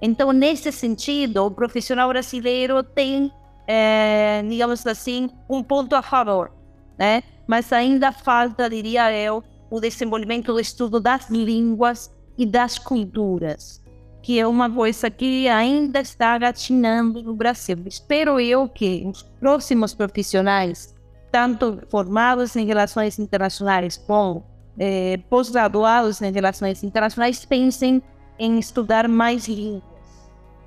Então, 0.00 0.32
nesse 0.32 0.72
sentido, 0.72 1.46
o 1.46 1.50
profissional 1.50 2.08
brasileiro 2.08 2.82
tem 2.82 3.30
é, 3.66 4.42
digamos 4.48 4.86
assim, 4.86 5.30
um 5.48 5.62
ponto 5.62 5.94
a 5.94 6.02
favor, 6.02 6.52
né? 6.98 7.22
Mas 7.46 7.72
ainda 7.72 8.12
falta, 8.12 8.68
diria 8.68 9.12
eu, 9.12 9.42
o 9.70 9.80
desenvolvimento 9.80 10.52
do 10.52 10.60
estudo 10.60 11.00
das 11.00 11.30
línguas 11.30 12.10
e 12.36 12.46
das 12.46 12.78
culturas, 12.78 13.82
que 14.22 14.38
é 14.38 14.46
uma 14.46 14.70
coisa 14.70 15.10
que 15.10 15.48
ainda 15.48 16.00
está 16.00 16.36
gatinando 16.38 17.22
no 17.22 17.34
Brasil. 17.34 17.78
Espero 17.86 18.38
eu 18.40 18.68
que 18.68 19.04
os 19.06 19.22
próximos 19.22 19.94
profissionais, 19.94 20.94
tanto 21.30 21.82
formados 21.90 22.56
em 22.56 22.66
relações 22.66 23.18
internacionais 23.18 23.96
como 23.96 24.44
eh, 24.78 25.18
pós-graduados 25.28 26.20
em 26.22 26.32
relações 26.32 26.82
internacionais, 26.82 27.44
pensem 27.44 28.02
em 28.38 28.58
estudar 28.58 29.08
mais 29.08 29.46
línguas, 29.48 29.82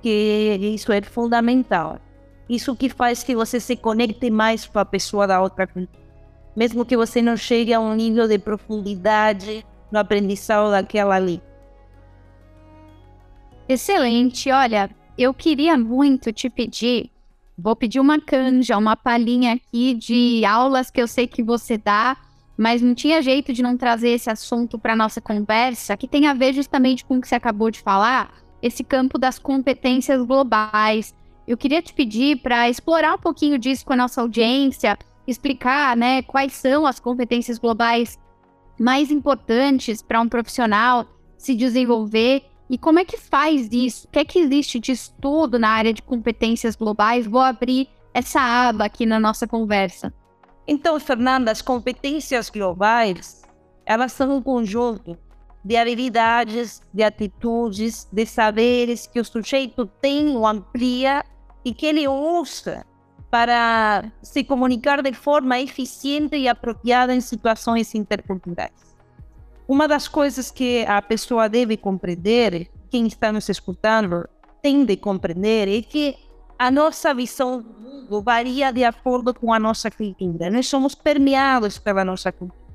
que 0.02 0.58
isso 0.74 0.92
é 0.92 1.02
fundamental. 1.02 1.98
Isso 2.48 2.76
que 2.76 2.88
faz 2.88 3.24
que 3.24 3.34
você 3.34 3.58
se 3.58 3.76
conecte 3.76 4.30
mais 4.30 4.66
com 4.66 4.78
a 4.78 4.84
pessoa 4.84 5.26
da 5.26 5.40
outra 5.40 5.66
cultura. 5.66 6.06
Mesmo 6.54 6.84
que 6.84 6.96
você 6.96 7.20
não 7.20 7.36
chegue 7.36 7.74
a 7.74 7.80
um 7.80 7.94
nível 7.94 8.28
de 8.28 8.38
profundidade 8.38 9.66
no 9.90 9.98
aprendizado 9.98 10.70
daquela 10.70 11.18
língua. 11.18 11.44
Excelente. 13.68 14.50
Olha, 14.50 14.88
eu 15.18 15.34
queria 15.34 15.76
muito 15.76 16.32
te 16.32 16.48
pedir, 16.48 17.10
vou 17.58 17.74
pedir 17.74 17.98
uma 17.98 18.20
canja, 18.20 18.78
uma 18.78 18.94
palhinha 18.96 19.54
aqui 19.54 19.94
de 19.94 20.44
aulas 20.44 20.90
que 20.90 21.00
eu 21.02 21.08
sei 21.08 21.26
que 21.26 21.42
você 21.42 21.76
dá, 21.76 22.16
mas 22.56 22.80
não 22.80 22.94
tinha 22.94 23.20
jeito 23.20 23.52
de 23.52 23.62
não 23.62 23.76
trazer 23.76 24.10
esse 24.10 24.30
assunto 24.30 24.78
para 24.78 24.96
nossa 24.96 25.20
conversa, 25.20 25.96
que 25.96 26.08
tem 26.08 26.26
a 26.26 26.34
ver 26.34 26.52
justamente 26.54 27.04
com 27.04 27.18
o 27.18 27.20
que 27.20 27.28
você 27.28 27.34
acabou 27.34 27.70
de 27.70 27.80
falar, 27.80 28.32
esse 28.62 28.82
campo 28.82 29.18
das 29.18 29.38
competências 29.38 30.24
globais. 30.24 31.14
Eu 31.46 31.56
queria 31.56 31.82
te 31.82 31.92
pedir 31.92 32.38
para 32.38 32.68
explorar 32.68 33.14
um 33.14 33.18
pouquinho 33.18 33.58
disso 33.58 33.84
com 33.84 33.92
a 33.92 33.96
nossa 33.96 34.20
audiência, 34.20 34.98
explicar, 35.26 35.96
né, 35.96 36.22
quais 36.22 36.52
são 36.54 36.86
as 36.86 36.98
competências 36.98 37.58
globais 37.58 38.18
mais 38.78 39.10
importantes 39.10 40.02
para 40.02 40.20
um 40.20 40.28
profissional 40.28 41.06
se 41.36 41.54
desenvolver 41.54 42.42
e 42.68 42.76
como 42.76 42.98
é 42.98 43.04
que 43.04 43.16
faz 43.16 43.68
isso? 43.70 44.06
O 44.06 44.10
que 44.10 44.18
é 44.18 44.24
que 44.24 44.38
existe 44.40 44.80
de 44.80 44.92
estudo 44.92 45.58
na 45.58 45.68
área 45.68 45.92
de 45.92 46.02
competências 46.02 46.74
globais? 46.74 47.26
Vou 47.26 47.40
abrir 47.40 47.88
essa 48.12 48.40
aba 48.40 48.84
aqui 48.84 49.06
na 49.06 49.20
nossa 49.20 49.46
conversa. 49.46 50.12
Então, 50.66 50.98
Fernanda, 50.98 51.50
as 51.50 51.62
competências 51.62 52.50
globais, 52.50 53.42
elas 53.84 54.12
são 54.12 54.36
um 54.36 54.42
conjunto 54.42 55.16
de 55.64 55.76
habilidades, 55.76 56.80
de 56.92 57.02
atitudes, 57.02 58.08
de 58.12 58.26
saberes 58.26 59.06
que 59.06 59.20
o 59.20 59.24
sujeito 59.24 59.86
tem 60.00 60.36
ou 60.36 60.46
amplia 60.46 61.24
e 61.64 61.72
que 61.72 61.86
ele 61.86 62.06
usa 62.06 62.84
para 63.30 64.12
se 64.22 64.44
comunicar 64.44 65.02
de 65.02 65.12
forma 65.12 65.58
eficiente 65.58 66.36
e 66.36 66.48
apropriada 66.48 67.14
em 67.14 67.20
situações 67.20 67.94
interculturais. 67.94 68.96
Uma 69.66 69.88
das 69.88 70.06
coisas 70.06 70.50
que 70.50 70.84
a 70.86 71.02
pessoa 71.02 71.48
deve 71.48 71.76
compreender, 71.76 72.70
quem 72.88 73.06
está 73.06 73.32
nos 73.32 73.48
escutando 73.48 74.28
tem 74.62 74.84
de 74.84 74.96
compreender, 74.96 75.68
é 75.68 75.82
que 75.82 76.16
a 76.58 76.70
nossa 76.70 77.12
visão 77.14 77.60
do 77.60 77.68
mundo 77.80 78.22
varia 78.22 78.72
de 78.72 78.84
acordo 78.84 79.34
com 79.34 79.52
a 79.52 79.58
nossa 79.58 79.90
cultura. 79.90 80.50
Nós 80.50 80.66
somos 80.66 80.94
permeados 80.94 81.78
pela 81.78 82.04
nossa 82.04 82.32
cultura. 82.32 82.66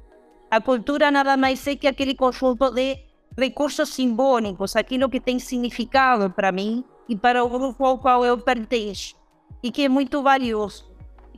A 0.49 0.59
cultura 0.59 1.09
nada 1.09 1.37
mais 1.37 1.65
é 1.67 1.75
que 1.75 1.87
aquele 1.87 2.13
conjunto 2.13 2.69
de 2.71 2.97
recursos 3.37 3.89
simbólicos, 3.89 4.75
aquilo 4.75 5.09
que 5.09 5.19
tem 5.19 5.39
significado 5.39 6.29
para 6.29 6.51
mim 6.51 6.83
e 7.07 7.15
para 7.15 7.43
o 7.43 7.49
grupo 7.49 7.85
ao 7.85 7.97
qual 7.97 8.25
eu 8.25 8.37
pertenço, 8.37 9.15
e 9.63 9.71
que 9.71 9.85
é 9.85 9.89
muito 9.89 10.21
valioso 10.21 10.91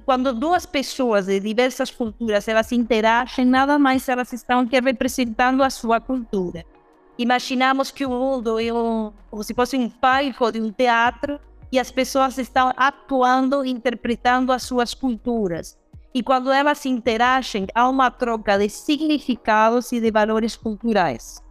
quando 0.06 0.34
duas 0.34 0.65
pessoas 0.65 1.27
de 1.27 1.39
diversas 1.39 1.89
culturas 1.89 2.47
elas 2.47 2.71
interagem, 2.71 3.45
nada 3.45 3.79
mais 3.79 4.08
elas 4.10 4.34
estão 4.34 4.67
que 4.67 4.79
representando 4.79 5.63
a 5.63 5.69
sua 5.69 5.99
cultura. 5.99 6.65
Imaginamos 7.17 7.91
que 7.91 8.06
o 8.06 8.10
mundo 8.10 8.60
é 8.60 8.73
um, 8.73 9.13
como 9.29 9.43
se 9.43 9.53
fosse 9.53 9.77
um 9.77 9.89
palco 9.89 10.51
de 10.51 10.60
um 10.60 10.71
teatro 10.71 11.39
e 11.73 11.79
as 11.79 11.89
pessoas 11.89 12.38
estão 12.38 12.71
atuando, 12.77 13.65
interpretando 13.65 14.51
as 14.51 14.62
suas 14.62 14.93
culturas. 14.93 15.75
E 16.13 16.21
quando 16.21 16.51
elas 16.51 16.86
interagem, 16.86 17.65
há 17.73 17.89
uma 17.89 18.12
troca 18.12 18.59
de 18.59 18.69
significados 18.69 19.91
e 19.91 19.99
de 19.99 20.12
valores 20.12 20.55
culturais. 20.55 21.43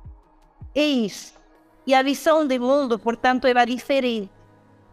É 0.77 0.85
isso. 0.85 1.35
E 1.85 1.93
a 1.93 2.05
visão 2.05 2.47
do 2.47 2.61
mundo, 2.61 3.01
portanto, 3.01 3.49
era 3.49 3.65
diferente. 3.65 4.31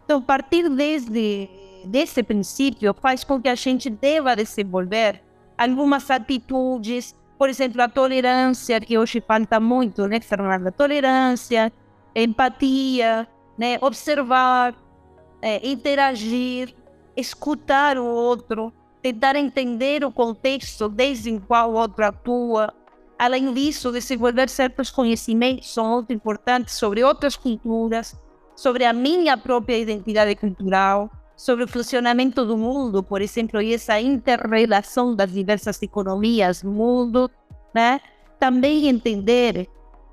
Então, 0.04 0.20
partir 0.20 0.68
desde 0.68 1.48
desse 1.84 2.24
princípio 2.24 2.92
faz 3.00 3.22
com 3.22 3.40
que 3.40 3.48
a 3.48 3.54
gente 3.54 3.88
deva 3.88 4.34
desenvolver 4.34 5.22
algumas 5.56 6.10
atitudes, 6.10 7.14
por 7.38 7.48
exemplo, 7.48 7.80
a 7.80 7.88
tolerância, 7.88 8.80
que 8.80 8.98
hoje 8.98 9.20
falta 9.20 9.60
muito, 9.60 10.08
né, 10.08 10.18
Fernanda? 10.20 10.72
Tolerância, 10.72 11.72
empatia, 12.16 13.28
né, 13.56 13.78
observar, 13.80 14.74
é, 15.42 15.66
interagir, 15.68 16.74
escutar 17.16 17.98
o 17.98 18.04
outro, 18.04 18.72
tentar 19.02 19.36
entender 19.36 20.04
o 20.04 20.12
contexto 20.12 20.88
desde 20.88 21.32
o 21.32 21.40
qual 21.40 21.72
o 21.72 21.74
outro 21.74 22.04
atua. 22.04 22.72
Além 23.18 23.52
disso, 23.52 23.92
desenvolver 23.92 24.48
certos 24.48 24.90
conhecimentos 24.90 25.72
são 25.72 25.88
muito 25.94 26.12
importantes 26.12 26.74
sobre 26.74 27.04
outras 27.04 27.36
culturas, 27.36 28.18
sobre 28.56 28.84
a 28.84 28.92
minha 28.92 29.36
própria 29.36 29.78
identidade 29.78 30.34
cultural, 30.36 31.10
sobre 31.36 31.64
o 31.64 31.68
funcionamento 31.68 32.44
do 32.44 32.56
mundo, 32.56 33.02
por 33.02 33.22
exemplo, 33.22 33.62
e 33.62 33.72
essa 33.72 33.98
interrelação 34.00 35.14
das 35.16 35.32
diversas 35.32 35.82
economias 35.82 36.62
do 36.62 36.70
mundo, 36.70 37.30
né? 37.74 38.00
Também 38.38 38.88
entender 38.88 39.66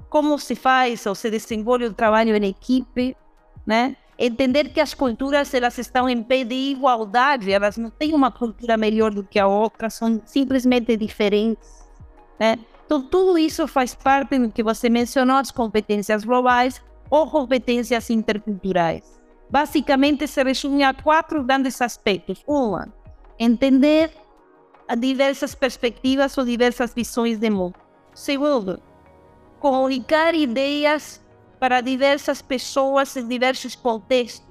como 0.10 0.40
se 0.40 0.56
faz 0.56 1.06
ou 1.06 1.14
se 1.14 1.30
desenvolve 1.30 1.86
o 1.86 1.94
trabalho 1.94 2.36
em 2.36 2.46
equipe, 2.46 3.16
né? 3.66 3.98
Entender 4.20 4.70
que 4.70 4.80
as 4.80 4.94
culturas 4.94 5.54
elas 5.54 5.78
estão 5.78 6.10
em 6.10 6.24
pé 6.24 6.44
de 6.44 6.56
igualdade, 6.56 7.52
elas 7.52 7.78
não 7.78 7.90
têm 7.90 8.14
uma 8.14 8.32
cultura 8.32 8.76
melhor 8.76 9.14
do 9.14 9.24
que 9.24 9.38
a 9.38 9.48
outra, 9.48 9.90
são 9.90 10.22
simplesmente 10.26 10.98
diferentes, 10.98 11.86
né? 12.40 12.58
Então 12.86 13.02
tudo 13.02 13.38
isso 13.38 13.68
faz 13.68 13.94
parte 13.94 14.40
do 14.40 14.52
que 14.52 14.64
você 14.64 14.90
mencionou, 14.90 15.38
as 15.38 15.52
competências 15.52 16.24
globais 16.24 16.82
ou 17.10 17.30
competências 17.30 18.10
interculturais 18.10 19.18
basicamente 19.50 20.28
se 20.28 20.44
resume 20.44 20.84
a 20.84 20.94
quatro 20.94 21.44
grandes 21.44 21.82
aspectos. 21.82 22.44
Uma, 22.48 22.94
entender 23.40 24.12
diversas 24.98 25.56
perspectivas 25.56 26.38
ou 26.38 26.46
diversas 26.46 26.94
visões 26.94 27.40
de 27.40 27.50
mundo. 27.50 27.76
Segundo, 28.14 28.82
comunicar 29.60 30.34
ideias 30.34 31.22
para 31.60 31.82
diversas 31.82 32.42
pessoas 32.42 33.16
em 33.18 33.28
diversos 33.28 33.76
contextos 33.76 34.48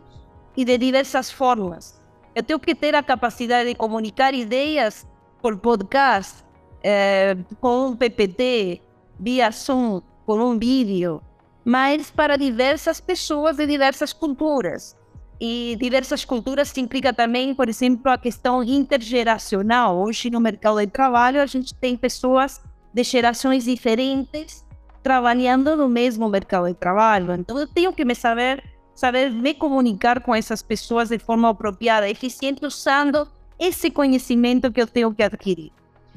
e 0.56 0.64
de 0.64 0.76
diversas 0.78 1.30
formas. 1.30 2.00
Eu 2.34 2.42
tenho 2.42 2.58
que 2.58 2.74
ter 2.74 2.94
a 2.94 3.02
capacidade 3.02 3.68
de 3.68 3.74
comunicar 3.74 4.34
ideias 4.34 5.06
por 5.40 5.56
podcast, 5.56 6.44
eh, 6.82 7.36
com 7.60 7.88
um 7.88 7.96
PPT, 7.96 8.82
via 9.18 9.50
Zoom, 9.50 10.02
com 10.26 10.38
um 10.38 10.58
vídeo, 10.58 11.22
mas 11.64 12.10
para 12.10 12.36
diversas 12.36 13.00
pessoas 13.00 13.56
de 13.56 13.66
diversas 13.66 14.12
culturas. 14.12 14.96
E 15.40 15.76
diversas 15.78 16.24
culturas 16.24 16.76
implica 16.76 17.12
também, 17.12 17.54
por 17.54 17.68
exemplo, 17.68 18.10
a 18.10 18.18
questão 18.18 18.62
intergeracional. 18.62 19.98
Hoje 19.98 20.30
no 20.30 20.40
mercado 20.40 20.80
de 20.80 20.86
trabalho 20.88 21.40
a 21.40 21.46
gente 21.46 21.74
tem 21.74 21.96
pessoas 21.96 22.60
de 22.92 23.02
gerações 23.02 23.64
diferentes 23.64 24.65
trabalhando 25.06 25.76
no 25.76 25.88
mesmo 25.88 26.28
mercado 26.28 26.66
de 26.66 26.74
trabalho. 26.74 27.32
Então 27.32 27.56
eu 27.56 27.68
tenho 27.68 27.92
que 27.92 28.04
me 28.04 28.12
saber 28.12 28.60
saber 28.92 29.30
me 29.30 29.54
comunicar 29.54 30.20
com 30.20 30.34
essas 30.34 30.62
pessoas 30.62 31.10
de 31.10 31.18
forma 31.20 31.48
apropriada, 31.48 32.10
eficiente, 32.10 32.66
usando 32.66 33.28
esse 33.56 33.88
conhecimento 33.88 34.72
que 34.72 34.82
eu 34.82 34.86
tenho 34.88 35.14
que 35.14 35.22
adquirir. 35.22 35.70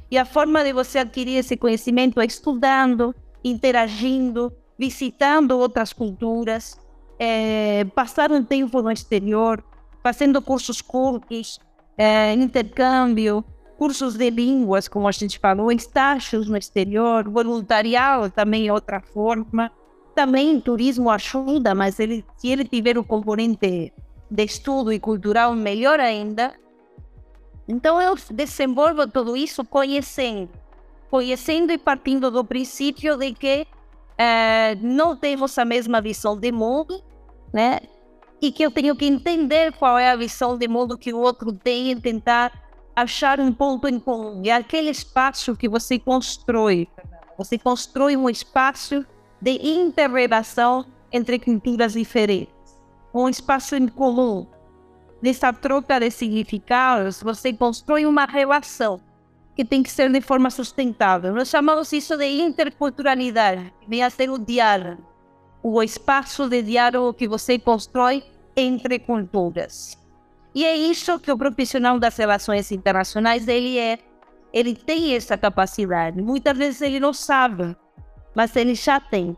E 0.10 0.18
a 0.18 0.26
forma 0.26 0.64
de 0.64 0.74
você 0.74 0.98
adquirir 0.98 1.38
esse 1.38 1.56
conhecimento 1.56 2.20
é 2.20 2.26
estudando, 2.26 3.14
interagindo, 3.44 4.52
visitando 4.76 5.52
outras 5.52 5.94
culturas, 5.94 6.80
é, 7.20 7.86
passar 7.94 8.32
um 8.32 8.44
tempo 8.44 8.82
no 8.82 8.92
exterior, 8.92 9.64
fazendo 10.02 10.42
cursos 10.42 10.82
curtos, 10.82 11.60
é, 11.96 12.34
intercâmbio, 12.34 13.46
cursos 13.80 14.16
de 14.16 14.30
línguas, 14.30 14.90
como 14.90 15.08
a 15.08 15.12
gente 15.14 15.40
falou, 15.40 15.72
estágios 15.72 16.50
no 16.50 16.58
exterior, 16.58 17.30
voluntariado 17.30 18.30
também 18.30 18.68
é 18.68 18.74
outra 18.74 19.00
forma. 19.00 19.72
Também 20.14 20.60
turismo 20.60 21.10
ajuda, 21.10 21.74
mas 21.74 21.98
ele, 21.98 22.26
se 22.36 22.50
ele 22.50 22.66
tiver 22.66 22.98
o 22.98 23.06
componente 23.06 23.94
de 24.30 24.44
estudo 24.44 24.92
e 24.92 25.00
cultural, 25.00 25.56
melhor 25.56 25.98
ainda. 25.98 26.54
Então 27.70 28.02
eu 28.02 28.16
desenvolvo 28.32 29.08
tudo 29.08 29.38
isso 29.38 29.64
conhecendo, 29.64 30.50
conhecendo 31.10 31.72
e 31.72 31.78
partindo 31.78 32.30
do 32.30 32.44
princípio 32.44 33.16
de 33.16 33.32
que 33.32 33.66
é, 34.18 34.76
não 34.82 35.16
temos 35.16 35.58
a 35.58 35.64
mesma 35.64 36.02
visão 36.02 36.38
de 36.38 36.52
mundo, 36.52 37.02
né? 37.54 37.80
e 38.42 38.52
que 38.52 38.64
eu 38.64 38.72
tenho 38.72 38.94
que 38.96 39.06
entender 39.06 39.72
qual 39.74 39.98
é 39.98 40.12
a 40.12 40.18
visão 40.18 40.58
de 40.58 40.68
mundo 40.68 40.98
que 40.98 41.14
o 41.14 41.20
outro 41.20 41.54
tem 41.54 41.92
e 41.92 41.96
tentar 41.96 42.69
achar 43.02 43.40
um 43.40 43.52
ponto 43.52 43.88
em 43.88 44.00
comum. 44.00 44.42
É 44.46 44.52
aquele 44.52 44.90
espaço 44.90 45.56
que 45.56 45.70
você 45.70 45.98
constrói. 46.00 46.88
Você 47.38 47.58
constrói 47.58 48.16
um 48.18 48.30
espaço 48.30 49.06
de 49.42 49.52
interrelação 49.52 50.86
entre 51.12 51.40
culturas 51.40 51.94
diferentes. 51.94 52.54
Um 53.14 53.30
espaço 53.30 53.76
em 53.76 53.88
comum. 53.88 54.46
Nessa 55.22 55.52
troca 55.52 56.00
de 56.00 56.12
significados, 56.12 57.22
você 57.22 57.52
constrói 57.52 58.06
uma 58.06 58.26
relação 58.26 59.02
que 59.56 59.66
tem 59.66 59.84
que 59.84 59.92
ser 59.92 60.10
de 60.10 60.22
forma 60.22 60.50
sustentável. 60.50 61.34
Nós 61.34 61.50
chamamos 61.50 61.92
isso 61.92 62.16
de 62.16 62.26
interculturalidade, 62.26 63.74
que 63.82 63.90
vem 63.90 64.02
a 64.02 64.10
ser 64.10 64.30
o 64.30 64.38
diálogo, 64.38 65.04
o 65.62 65.84
espaço 65.84 66.48
de 66.48 66.62
diálogo 66.62 67.14
que 67.14 67.28
você 67.28 67.60
constrói 67.60 68.24
entre 68.56 69.00
culturas. 69.00 69.99
E 70.60 70.66
é 70.66 70.76
isso 70.76 71.18
que 71.20 71.32
o 71.32 71.38
profissional 71.38 71.98
das 71.98 72.18
relações 72.18 72.70
internacionais 72.70 73.48
ele 73.48 73.80
é. 73.80 73.98
Ele 74.52 74.76
tem 74.76 75.16
essa 75.16 75.38
capacidade. 75.38 76.22
Muitas 76.22 76.58
vezes 76.58 76.82
ele 76.82 77.00
não 77.00 77.14
sabe, 77.14 77.78
mas 78.36 78.54
ele 78.58 78.76
já 78.76 79.00
tem. 79.00 79.38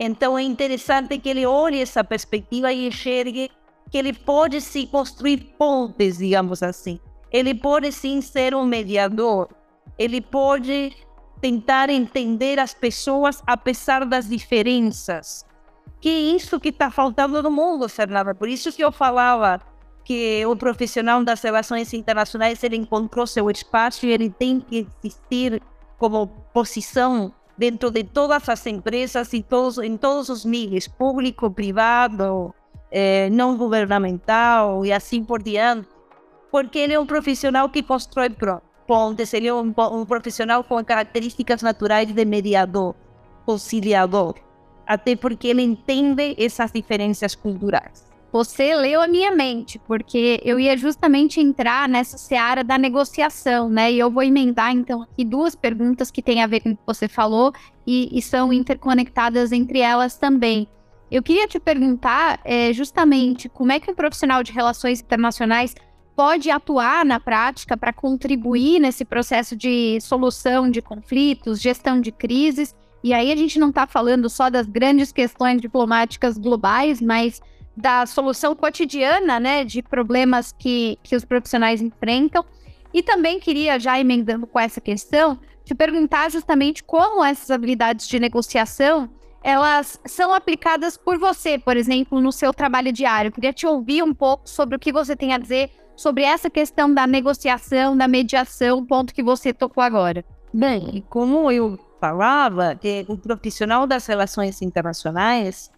Então 0.00 0.38
é 0.38 0.42
interessante 0.42 1.18
que 1.18 1.28
ele 1.28 1.44
olhe 1.44 1.82
essa 1.82 2.02
perspectiva 2.02 2.72
e 2.72 2.86
enxergue 2.86 3.50
que 3.90 3.98
ele 3.98 4.14
pode 4.14 4.62
se 4.62 4.86
construir 4.86 5.54
pontes, 5.58 6.16
digamos 6.16 6.62
assim. 6.62 6.98
Ele 7.30 7.54
pode 7.54 7.92
sim 7.92 8.22
ser 8.22 8.54
um 8.54 8.64
mediador. 8.64 9.50
Ele 9.98 10.22
pode 10.22 10.96
tentar 11.42 11.90
entender 11.90 12.58
as 12.58 12.72
pessoas 12.72 13.42
apesar 13.46 14.06
das 14.06 14.26
diferenças. 14.26 15.44
Que 16.00 16.08
é 16.08 16.20
isso 16.36 16.58
que 16.58 16.70
está 16.70 16.90
faltando 16.90 17.42
no 17.42 17.50
mundo, 17.50 17.86
Fernanda. 17.86 18.34
Por 18.34 18.48
isso 18.48 18.72
que 18.72 18.82
eu 18.82 18.90
falava 18.90 19.60
que 20.08 20.42
o 20.46 20.56
profissional 20.56 21.22
das 21.22 21.42
relações 21.42 21.92
internacionais 21.92 22.64
ele 22.64 22.76
encontrou 22.76 23.26
seu 23.26 23.50
espaço 23.50 24.06
e 24.06 24.10
ele 24.10 24.30
tem 24.30 24.58
que 24.58 24.88
existir 25.04 25.62
como 25.98 26.28
posição 26.54 27.30
dentro 27.58 27.90
de 27.90 28.04
todas 28.04 28.48
as 28.48 28.66
empresas 28.66 29.30
e 29.34 29.42
todos, 29.42 29.76
em 29.76 29.98
todos 29.98 30.30
os 30.30 30.46
níveis, 30.46 30.88
público, 30.88 31.50
privado, 31.50 32.54
eh, 32.90 33.28
não 33.28 33.58
governamental 33.58 34.82
e 34.86 34.94
assim 34.94 35.22
por 35.22 35.42
diante, 35.42 35.86
porque 36.50 36.78
ele 36.78 36.94
é 36.94 36.98
um 36.98 37.04
profissional 37.04 37.68
que 37.68 37.82
constrói 37.82 38.34
pontes, 38.86 39.34
ele 39.34 39.48
é 39.48 39.52
um, 39.52 39.74
um 39.92 40.06
profissional 40.06 40.64
com 40.64 40.82
características 40.82 41.60
naturais 41.60 42.10
de 42.10 42.24
mediador, 42.24 42.94
conciliador, 43.44 44.36
até 44.86 45.14
porque 45.14 45.48
ele 45.48 45.60
entende 45.60 46.34
essas 46.38 46.72
diferenças 46.72 47.34
culturais. 47.34 48.07
Você 48.30 48.76
leu 48.76 49.00
a 49.00 49.08
minha 49.08 49.30
mente, 49.30 49.78
porque 49.78 50.38
eu 50.44 50.60
ia 50.60 50.76
justamente 50.76 51.40
entrar 51.40 51.88
nessa 51.88 52.18
seara 52.18 52.62
da 52.62 52.76
negociação, 52.76 53.70
né? 53.70 53.90
E 53.90 53.98
eu 53.98 54.10
vou 54.10 54.22
emendar, 54.22 54.70
então, 54.70 55.02
aqui 55.02 55.24
duas 55.24 55.54
perguntas 55.54 56.10
que 56.10 56.20
têm 56.20 56.42
a 56.42 56.46
ver 56.46 56.60
com 56.60 56.72
o 56.72 56.76
que 56.76 56.82
você 56.86 57.08
falou 57.08 57.52
e, 57.86 58.10
e 58.12 58.20
são 58.20 58.52
interconectadas 58.52 59.50
entre 59.50 59.78
elas 59.78 60.18
também. 60.18 60.68
Eu 61.10 61.22
queria 61.22 61.48
te 61.48 61.58
perguntar 61.58 62.38
é, 62.44 62.70
justamente 62.74 63.48
como 63.48 63.72
é 63.72 63.80
que 63.80 63.90
um 63.90 63.94
profissional 63.94 64.42
de 64.42 64.52
relações 64.52 65.00
internacionais 65.00 65.74
pode 66.14 66.50
atuar 66.50 67.06
na 67.06 67.18
prática 67.18 67.78
para 67.78 67.94
contribuir 67.94 68.78
nesse 68.78 69.06
processo 69.06 69.56
de 69.56 69.98
solução 70.02 70.70
de 70.70 70.82
conflitos, 70.82 71.62
gestão 71.62 71.98
de 71.98 72.12
crises. 72.12 72.74
E 73.02 73.14
aí 73.14 73.32
a 73.32 73.36
gente 73.36 73.58
não 73.58 73.70
está 73.70 73.86
falando 73.86 74.28
só 74.28 74.50
das 74.50 74.66
grandes 74.66 75.12
questões 75.12 75.62
diplomáticas 75.62 76.36
globais, 76.36 77.00
mas 77.00 77.40
da 77.78 78.04
solução 78.06 78.56
cotidiana, 78.56 79.38
né, 79.38 79.64
de 79.64 79.82
problemas 79.82 80.52
que, 80.52 80.98
que 81.02 81.14
os 81.14 81.24
profissionais 81.24 81.80
enfrentam. 81.80 82.44
E 82.92 83.02
também 83.02 83.38
queria, 83.38 83.78
já 83.78 83.98
emendando 84.00 84.46
com 84.46 84.58
essa 84.58 84.80
questão, 84.80 85.38
te 85.64 85.74
perguntar 85.74 86.30
justamente 86.30 86.82
como 86.82 87.24
essas 87.24 87.50
habilidades 87.50 88.08
de 88.08 88.18
negociação 88.18 89.08
elas 89.40 90.00
são 90.04 90.34
aplicadas 90.34 90.96
por 90.96 91.16
você, 91.16 91.58
por 91.58 91.76
exemplo, 91.76 92.20
no 92.20 92.32
seu 92.32 92.52
trabalho 92.52 92.92
diário. 92.92 93.28
Eu 93.28 93.32
queria 93.32 93.52
te 93.52 93.66
ouvir 93.66 94.02
um 94.02 94.12
pouco 94.12 94.48
sobre 94.48 94.74
o 94.74 94.78
que 94.78 94.92
você 94.92 95.14
tem 95.14 95.32
a 95.32 95.38
dizer 95.38 95.70
sobre 95.96 96.24
essa 96.24 96.50
questão 96.50 96.92
da 96.92 97.06
negociação, 97.06 97.96
da 97.96 98.08
mediação, 98.08 98.84
ponto 98.84 99.14
que 99.14 99.22
você 99.22 99.52
tocou 99.52 99.82
agora. 99.82 100.24
Bem, 100.52 101.04
como 101.08 101.50
eu 101.52 101.78
falava, 102.00 102.78
o 103.08 103.16
profissional 103.16 103.86
das 103.86 104.06
relações 104.06 104.60
internacionais 104.60 105.70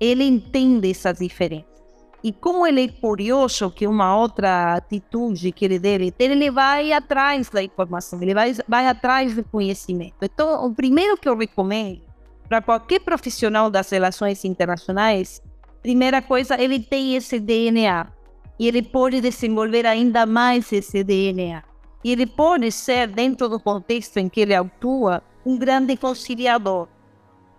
ele 0.00 0.24
entende 0.24 0.90
essas 0.90 1.18
diferenças. 1.18 1.76
E 2.22 2.32
como 2.32 2.66
ele 2.66 2.84
é 2.84 2.88
curioso 2.88 3.70
que 3.70 3.86
uma 3.86 4.16
outra 4.16 4.74
atitude 4.74 5.52
que 5.52 5.64
ele 5.64 5.78
deve 5.78 6.10
ter, 6.10 6.30
ele 6.30 6.50
vai 6.50 6.92
atrás 6.92 7.48
da 7.50 7.62
informação, 7.62 8.20
ele 8.20 8.34
vai, 8.34 8.52
vai 8.66 8.86
atrás 8.88 9.34
do 9.34 9.44
conhecimento. 9.44 10.16
Então, 10.22 10.66
o 10.66 10.74
primeiro 10.74 11.16
que 11.16 11.28
eu 11.28 11.36
recomendo 11.36 12.02
para 12.48 12.62
qualquer 12.62 13.00
profissional 13.00 13.70
das 13.70 13.90
relações 13.90 14.44
internacionais, 14.44 15.40
primeira 15.82 16.20
coisa, 16.20 16.60
ele 16.60 16.80
tem 16.80 17.14
esse 17.14 17.38
DNA 17.38 18.08
e 18.58 18.66
ele 18.66 18.82
pode 18.82 19.20
desenvolver 19.20 19.86
ainda 19.86 20.26
mais 20.26 20.72
esse 20.72 21.04
DNA. 21.04 21.62
E 22.02 22.10
ele 22.10 22.26
pode 22.26 22.70
ser, 22.72 23.08
dentro 23.08 23.48
do 23.48 23.60
contexto 23.60 24.16
em 24.16 24.28
que 24.28 24.40
ele 24.40 24.54
atua, 24.54 25.22
um 25.44 25.56
grande 25.56 25.96
conciliador 25.96 26.88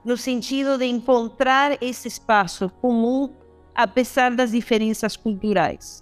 no 0.08 0.15
sentido 0.15 0.78
de 0.78 0.86
encontrar 0.86 1.78
esse 1.84 2.08
espaço 2.08 2.70
comum, 2.82 3.30
apesar 3.76 4.34
das 4.34 4.52
diferenças 4.52 5.17
culturais. 5.17 6.02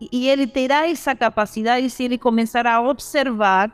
E 0.00 0.28
ele 0.28 0.48
terá 0.48 0.88
essa 0.88 1.14
capacidade 1.14 1.88
se 1.90 2.02
ele 2.02 2.18
começar 2.18 2.66
a 2.66 2.80
observar, 2.82 3.70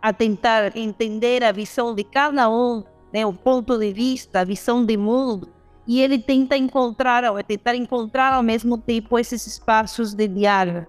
a 0.00 0.10
tentar 0.10 0.74
entender 0.74 1.44
a 1.44 1.52
visão 1.52 1.94
de 1.94 2.02
cada 2.02 2.48
um, 2.48 2.82
né, 3.12 3.26
o 3.26 3.32
ponto 3.34 3.76
de 3.76 3.92
vista, 3.92 4.40
a 4.40 4.44
visão 4.44 4.86
de 4.86 4.96
mundo, 4.96 5.52
e 5.86 6.00
ele 6.00 6.18
tenta 6.18 6.56
encontrar, 6.56 7.30
ou 7.30 7.42
tentar 7.44 7.74
encontrar 7.74 8.32
ao 8.32 8.42
mesmo 8.42 8.78
tempo 8.78 9.18
esses 9.18 9.46
espaços 9.46 10.14
de 10.14 10.26
diálogo, 10.26 10.86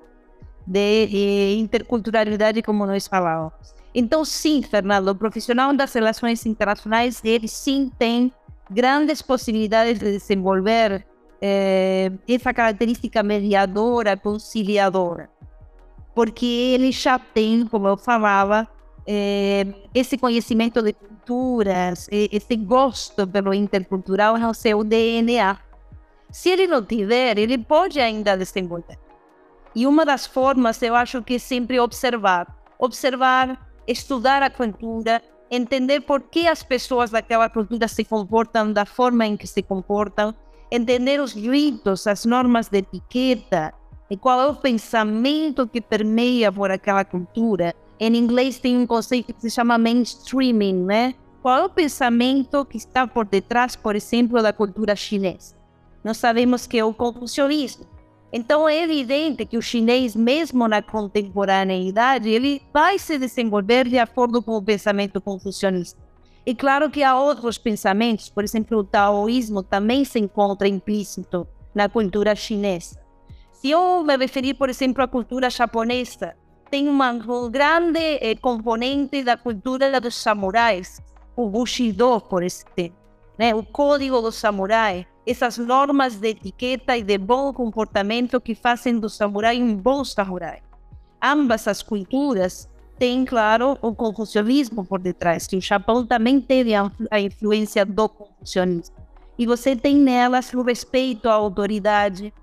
de, 0.65 1.07
de 1.07 1.55
interculturalidade, 1.59 2.61
como 2.61 2.85
nós 2.85 3.07
falávamos. 3.07 3.78
Então, 3.93 4.23
sim, 4.23 4.61
Fernando, 4.61 5.09
o 5.09 5.15
profissional 5.15 5.73
das 5.73 5.93
relações 5.93 6.45
internacionais, 6.45 7.21
ele 7.23 7.47
sim 7.47 7.91
tem 7.97 8.31
grandes 8.69 9.21
possibilidades 9.21 9.99
de 9.99 10.11
desenvolver 10.11 11.05
eh, 11.41 12.11
essa 12.27 12.53
característica 12.53 13.23
mediadora, 13.23 14.15
conciliadora, 14.15 15.29
porque 16.13 16.45
ele 16.45 16.91
já 16.91 17.17
tem, 17.17 17.65
como 17.65 17.87
eu 17.87 17.97
falava, 17.97 18.67
eh, 19.07 19.65
esse 19.93 20.17
conhecimento 20.17 20.83
de 20.83 20.93
culturas, 20.93 22.07
esse 22.11 22.55
gosto 22.55 23.27
pelo 23.27 23.53
intercultural 23.53 24.37
é 24.37 24.47
o 24.47 24.53
seu 24.53 24.83
DNA. 24.83 25.57
Se 26.31 26.49
ele 26.49 26.67
não 26.67 26.83
tiver, 26.83 27.39
ele 27.39 27.57
pode 27.57 27.99
ainda 27.99 28.37
desenvolver. 28.37 28.99
E 29.75 29.87
uma 29.87 30.05
das 30.05 30.27
formas, 30.27 30.79
eu 30.81 30.95
acho 30.95 31.23
que 31.23 31.35
é 31.35 31.39
sempre 31.39 31.79
observar. 31.79 32.47
Observar 32.77 33.68
estudar 33.91 34.43
a 34.43 34.49
cultura, 34.49 35.21
entender 35.49 36.01
por 36.01 36.21
que 36.21 36.47
as 36.47 36.61
pessoas 36.61 37.09
daquela 37.09 37.49
cultura 37.49 37.87
se 37.87 38.05
comportam 38.05 38.71
da 38.71 38.85
forma 38.85 39.25
em 39.25 39.35
que 39.35 39.47
se 39.47 39.63
comportam, 39.63 40.33
entender 40.71 41.19
os 41.19 41.33
ritos, 41.33 42.05
as 42.05 42.23
normas 42.23 42.69
de 42.69 42.77
etiqueta 42.77 43.73
e 44.09 44.15
qual 44.15 44.39
é 44.41 44.47
o 44.47 44.55
pensamento 44.55 45.67
que 45.67 45.81
permeia 45.81 46.51
por 46.51 46.69
aquela 46.69 47.03
cultura. 47.03 47.73
Em 47.99 48.15
inglês 48.15 48.59
tem 48.59 48.77
um 48.77 48.85
conceito 48.85 49.33
que 49.33 49.41
se 49.41 49.49
chama 49.49 49.77
mainstreaming, 49.77 50.85
né? 50.85 51.15
Qual 51.41 51.57
é 51.57 51.65
o 51.65 51.69
pensamento 51.69 52.65
que 52.65 52.77
está 52.77 53.07
por 53.07 53.25
detrás, 53.25 53.75
por 53.75 53.95
exemplo, 53.95 54.41
da 54.41 54.53
cultura 54.53 54.95
chinesa? 54.95 55.55
Nós 56.03 56.17
sabemos 56.17 56.67
que 56.67 56.77
é 56.77 56.83
o 56.83 56.93
confucionismo. 56.93 57.85
Então 58.31 58.69
é 58.69 58.83
evidente 58.83 59.45
que 59.45 59.57
o 59.57 59.61
chinês, 59.61 60.15
mesmo 60.15 60.67
na 60.67 60.81
contemporaneidade, 60.81 62.29
ele 62.29 62.61
vai 62.71 62.99
se 62.99 63.17
desenvolver 63.17 63.87
de 63.87 63.97
acordo 63.97 64.41
com 64.41 64.51
o 64.51 64.61
pensamento 64.61 65.19
confucionista. 65.19 65.99
E 66.45 66.53
claro 66.53 66.89
que 66.89 67.03
há 67.03 67.19
outros 67.19 67.57
pensamentos, 67.57 68.29
por 68.29 68.43
exemplo, 68.43 68.77
o 68.79 68.83
taoísmo 68.83 69.63
também 69.63 70.05
se 70.05 70.19
encontra 70.19 70.67
implícito 70.67 71.47
na 71.73 71.89
cultura 71.89 72.35
chinesa. 72.35 72.99
Se 73.51 73.71
eu 73.71 74.03
me 74.03 74.15
referir, 74.15 74.53
por 74.53 74.69
exemplo, 74.69 75.03
à 75.03 75.07
cultura 75.07 75.49
japonesa, 75.49 76.35
tem 76.69 76.87
uma, 76.87 77.11
um 77.11 77.49
grande 77.49 77.99
eh, 77.99 78.35
componente 78.35 79.23
da 79.23 79.35
cultura 79.35 79.99
dos 79.99 80.15
samurais, 80.15 81.01
o 81.35 81.49
Bushido, 81.49 82.21
por 82.21 82.43
exemplo, 82.43 82.98
né? 83.39 83.55
o 83.55 83.63
código 83.63 84.21
do 84.21 84.33
samurai, 84.33 85.07
essas 85.25 85.57
normas 85.57 86.17
de 86.17 86.27
etiqueta 86.27 86.97
e 86.97 87.03
de 87.03 87.17
bom 87.17 87.53
comportamento 87.53 88.41
que 88.41 88.53
fazem 88.53 88.99
do 88.99 89.09
samurai 89.09 89.63
um 89.63 89.77
bom 89.77 90.03
samurai. 90.03 90.61
Ambas 91.23 91.65
as 91.65 91.81
culturas 91.81 92.69
têm, 92.97 93.23
claro, 93.23 93.77
o 93.81 93.95
confucionismo 93.95 94.83
por 94.85 94.99
detrás, 94.99 95.47
que 95.47 95.55
o 95.55 95.61
Japão 95.61 96.05
também 96.05 96.41
teve 96.41 96.73
a 96.75 97.21
influência 97.21 97.85
do 97.85 98.09
confucionismo. 98.09 98.95
e 99.37 99.45
você 99.45 99.73
tem 99.73 99.95
nelas 99.95 100.53
o 100.53 100.61
respeito 100.61 101.29
à 101.29 101.33
autoridade, 101.33 102.33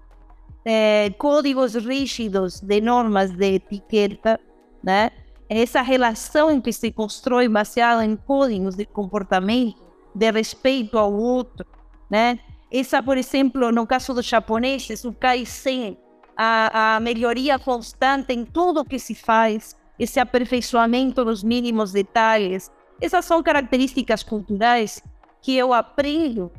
é, 0.64 1.11
códigos 1.18 1.74
rígidos 1.74 2.59
de 2.61 2.80
normas 2.80 3.30
de 3.32 3.56
etiqueta, 3.56 4.40
né? 4.82 5.11
Essa 5.46 5.82
relação 5.82 6.59
que 6.59 6.72
se 6.72 6.90
constrói 6.90 7.48
baseada 7.48 8.02
em 8.02 8.16
códigos 8.16 8.76
de 8.76 8.87
comportamento, 8.87 9.86
de 10.16 10.31
respeito 10.31 10.98
ao 10.98 11.12
outro, 11.12 11.66
né? 12.11 12.38
Essa, 12.72 13.02
por 13.02 13.16
exemplo, 13.16 13.70
no 13.70 13.87
caso 13.87 14.12
dos 14.14 14.26
japoneses, 14.26 15.05
o 15.05 15.12
Kaizen, 15.12 15.96
a, 16.37 16.96
a 16.96 17.00
melhoria 17.00 17.59
constante 17.59 18.33
em 18.33 18.44
tudo 18.44 18.85
que 18.85 18.98
se 18.98 19.14
faz, 19.14 19.76
esse 19.98 20.18
aperfeiçoamento 20.18 21.24
nos 21.24 21.42
mínimos 21.42 21.92
detalhes, 21.92 22.70
essas 23.00 23.24
são 23.24 23.42
características 23.42 24.22
culturais 24.22 25.02
que 25.40 25.57
eu 25.57 25.72
aprendo 25.72 26.50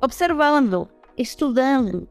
observando, 0.00 0.88
estudando 1.16 2.08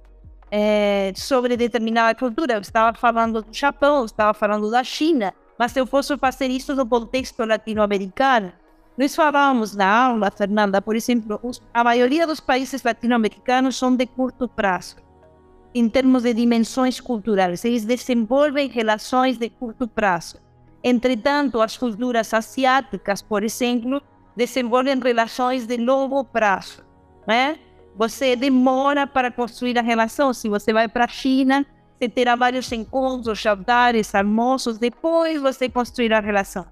é, 0.51 1.11
sobre 1.15 1.57
determinada 1.57 2.17
cultura. 2.17 2.53
Eu 2.53 2.61
estava 2.61 2.97
falando 2.97 3.41
do 3.41 3.53
Japão, 3.53 3.99
eu 3.99 4.05
estava 4.05 4.33
falando 4.33 4.69
da 4.71 4.83
China, 4.83 5.33
mas 5.57 5.71
se 5.71 5.79
eu 5.79 5.85
fosse 5.85 6.17
fazer 6.17 6.47
isso 6.47 6.75
no 6.75 6.85
contexto 6.85 7.43
latino-americano, 7.43 8.53
nós 8.97 9.13
falamos 9.13 9.75
na 9.75 9.87
aula, 9.87 10.31
Fernanda, 10.31 10.81
por 10.81 10.95
exemplo, 10.95 11.39
os, 11.43 11.61
a 11.73 11.83
maioria 11.83 12.25
dos 12.25 12.39
países 12.39 12.81
latino-americanos 12.81 13.75
são 13.75 13.93
de 13.93 14.05
curto 14.05 14.47
prazo, 14.47 14.95
em 15.73 15.89
termos 15.89 16.23
de 16.23 16.33
dimensões 16.33 17.01
culturais. 17.01 17.65
Eles 17.65 17.83
desenvolvem 17.83 18.69
relações 18.69 19.37
de 19.37 19.49
curto 19.49 19.85
prazo. 19.85 20.39
Entretanto, 20.81 21.61
as 21.61 21.75
culturas 21.75 22.33
asiáticas, 22.33 23.21
por 23.21 23.43
exemplo, 23.43 24.01
desenvolvem 24.35 24.97
relações 24.97 25.67
de 25.67 25.75
longo 25.75 26.23
prazo. 26.23 26.81
Né? 27.27 27.59
Você 27.97 28.35
demora 28.35 29.05
para 29.05 29.29
construir 29.29 29.77
a 29.77 29.81
relação. 29.81 30.33
Se 30.33 30.47
você 30.47 30.71
vai 30.71 30.87
para 30.87 31.03
a 31.03 31.07
China, 31.09 31.65
você 31.97 32.07
terá 32.07 32.35
vários 32.35 32.71
encontros, 32.71 33.39
jantares, 33.39 34.15
almoços, 34.15 34.77
depois 34.77 35.41
você 35.41 35.69
construir 35.69 36.13
a 36.13 36.19
relação. 36.21 36.65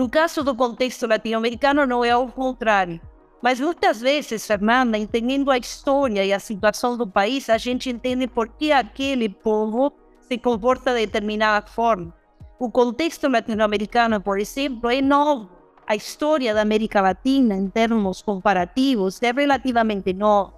No 0.00 0.08
caso 0.08 0.42
do 0.42 0.54
contexto 0.54 1.06
latino-americano, 1.06 1.86
não 1.86 2.02
é 2.02 2.16
o 2.16 2.26
contrário. 2.26 2.98
Mas 3.42 3.60
muitas 3.60 4.00
vezes, 4.00 4.46
Fernanda, 4.46 4.96
entendendo 4.96 5.50
a 5.50 5.58
história 5.58 6.24
e 6.24 6.32
a 6.32 6.40
situação 6.40 6.96
do 6.96 7.06
país, 7.06 7.50
a 7.50 7.58
gente 7.58 7.90
entende 7.90 8.26
por 8.26 8.48
que 8.48 8.72
aquele 8.72 9.28
povo 9.28 9.92
se 10.26 10.38
comporta 10.38 10.94
de 10.94 11.04
determinada 11.04 11.66
forma. 11.66 12.14
O 12.58 12.70
contexto 12.70 13.28
latino-americano, 13.28 14.22
por 14.22 14.40
exemplo, 14.40 14.88
é 14.88 15.02
novo. 15.02 15.50
A 15.86 15.94
história 15.94 16.54
da 16.54 16.62
América 16.62 17.02
Latina, 17.02 17.54
em 17.54 17.68
termos 17.68 18.22
comparativos, 18.22 19.22
é 19.22 19.30
relativamente 19.30 20.14
nova, 20.14 20.54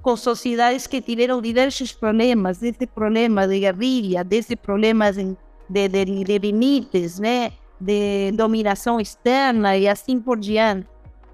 com 0.00 0.16
sociedades 0.16 0.86
que 0.86 1.02
tiveram 1.02 1.42
diversos 1.42 1.92
problemas, 1.92 2.60
desde 2.60 2.86
problemas 2.86 3.50
de 3.50 3.60
guerrilha, 3.60 4.24
desde 4.24 4.56
problemas 4.56 5.16
de, 5.16 5.36
de, 5.68 5.88
de 6.24 6.38
limites, 6.38 7.18
né? 7.18 7.52
De 7.80 8.32
dominação 8.32 9.00
externa 9.00 9.76
e 9.76 9.88
assim 9.88 10.20
por 10.20 10.38
diante. 10.38 10.86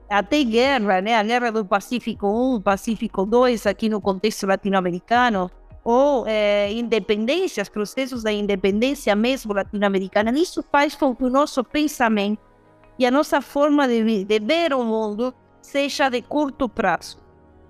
Até 0.08 0.44
guerra, 0.44 1.00
né? 1.00 1.16
a 1.16 1.22
guerra 1.22 1.50
do 1.50 1.64
Pacífico 1.64 2.26
1, 2.26 2.60
Pacífico 2.60 3.24
2, 3.24 3.66
aqui 3.66 3.88
no 3.88 4.00
contexto 4.00 4.46
latino-americano, 4.46 5.50
ou 5.84 6.24
é, 6.26 6.70
independências, 6.72 7.68
processos 7.68 8.22
da 8.22 8.32
independência 8.32 9.16
mesmo 9.16 9.54
latino-americana, 9.54 10.30
isso 10.38 10.62
faz 10.70 10.94
com 10.94 11.14
que 11.14 11.24
o 11.24 11.30
nosso 11.30 11.64
pensamento 11.64 12.42
e 12.98 13.06
a 13.06 13.10
nossa 13.10 13.40
forma 13.40 13.88
de, 13.88 14.24
de 14.24 14.38
ver 14.38 14.72
o 14.74 14.84
mundo 14.84 15.34
seja 15.60 16.08
de 16.08 16.22
curto 16.22 16.68
prazo. 16.68 17.18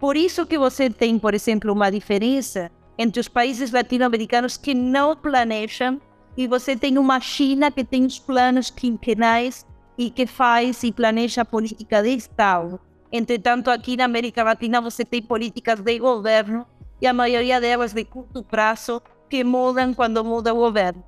Por 0.01 0.17
isso 0.17 0.45
que 0.45 0.59
você 0.59 0.91
tem, 0.91 1.19
por 1.19 1.33
exemplo, 1.33 1.73
uma 1.73 1.91
diferença 1.91 2.71
entre 2.99 3.21
os 3.21 3.29
países 3.29 3.71
latino-americanos 3.71 4.57
que 4.57 4.75
não 4.75 5.17
planejam 5.17 6.01
e 6.37 6.47
você 6.47 6.77
tem 6.77 6.99
uma 6.99 7.21
China 7.21 7.71
que 7.71 7.85
tem 7.85 8.05
os 8.05 8.19
planos 8.19 8.71
quinquenais 8.71 9.67
e 9.99 10.11
que 10.11 10.27
faz 10.27 10.83
e 10.83 10.93
planeja 10.93 11.45
política 11.45 12.03
de 12.03 12.11
Estado. 12.11 12.81
Entretanto, 13.11 13.71
aqui 13.71 13.97
na 13.97 14.05
América 14.05 14.43
Latina 14.43 14.81
você 14.81 15.05
tem 15.05 15.21
políticas 15.21 15.81
de 15.81 15.99
governo 15.99 16.67
e 17.01 17.07
a 17.07 17.13
maioria 17.13 17.61
delas 17.61 17.93
de 17.93 18.05
curto 18.05 18.43
prazo 18.43 19.03
que 19.29 19.45
mudam 19.45 19.93
quando 19.93 20.25
muda 20.25 20.55
o 20.55 20.57
governo. 20.57 21.05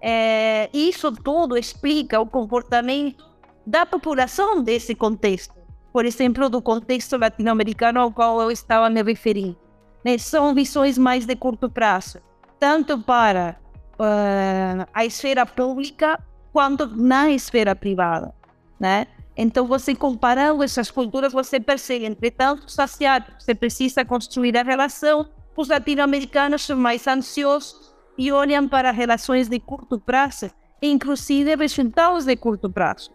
É, 0.00 0.70
isso 0.72 1.12
tudo 1.12 1.56
explica 1.56 2.20
o 2.20 2.26
comportamento 2.26 3.24
da 3.66 3.84
população 3.84 4.62
desse 4.62 4.94
contexto. 4.94 5.54
Por 5.92 6.04
exemplo, 6.04 6.48
do 6.48 6.62
contexto 6.62 7.16
latino-americano 7.18 8.00
ao 8.00 8.12
qual 8.12 8.40
eu 8.40 8.50
estava 8.50 8.88
me 8.88 9.02
referindo. 9.02 9.58
Né? 10.04 10.16
São 10.18 10.54
visões 10.54 10.96
mais 10.96 11.26
de 11.26 11.34
curto 11.34 11.68
prazo, 11.68 12.20
tanto 12.58 12.98
para 12.98 13.58
uh, 14.00 14.86
a 14.92 15.04
esfera 15.04 15.44
pública 15.44 16.18
quanto 16.52 16.86
na 16.86 17.30
esfera 17.30 17.76
privada. 17.76 18.34
Né? 18.78 19.06
Então, 19.36 19.66
você 19.66 19.94
comparando 19.94 20.62
essas 20.62 20.90
culturas, 20.90 21.32
você 21.32 21.60
percebe, 21.60 22.06
entretanto, 22.06 22.66
asiáticos, 22.78 23.44
você 23.44 23.54
precisa 23.54 24.04
construir 24.04 24.56
a 24.56 24.62
relação, 24.62 25.28
os 25.56 25.68
latino-americanos 25.68 26.62
são 26.62 26.76
mais 26.76 27.06
ansiosos 27.06 27.94
e 28.16 28.32
olham 28.32 28.66
para 28.66 28.90
relações 28.90 29.48
de 29.48 29.60
curto 29.60 30.00
prazo, 30.00 30.50
inclusive 30.80 31.54
resultados 31.54 32.24
de 32.24 32.36
curto 32.36 32.70
prazo. 32.70 33.10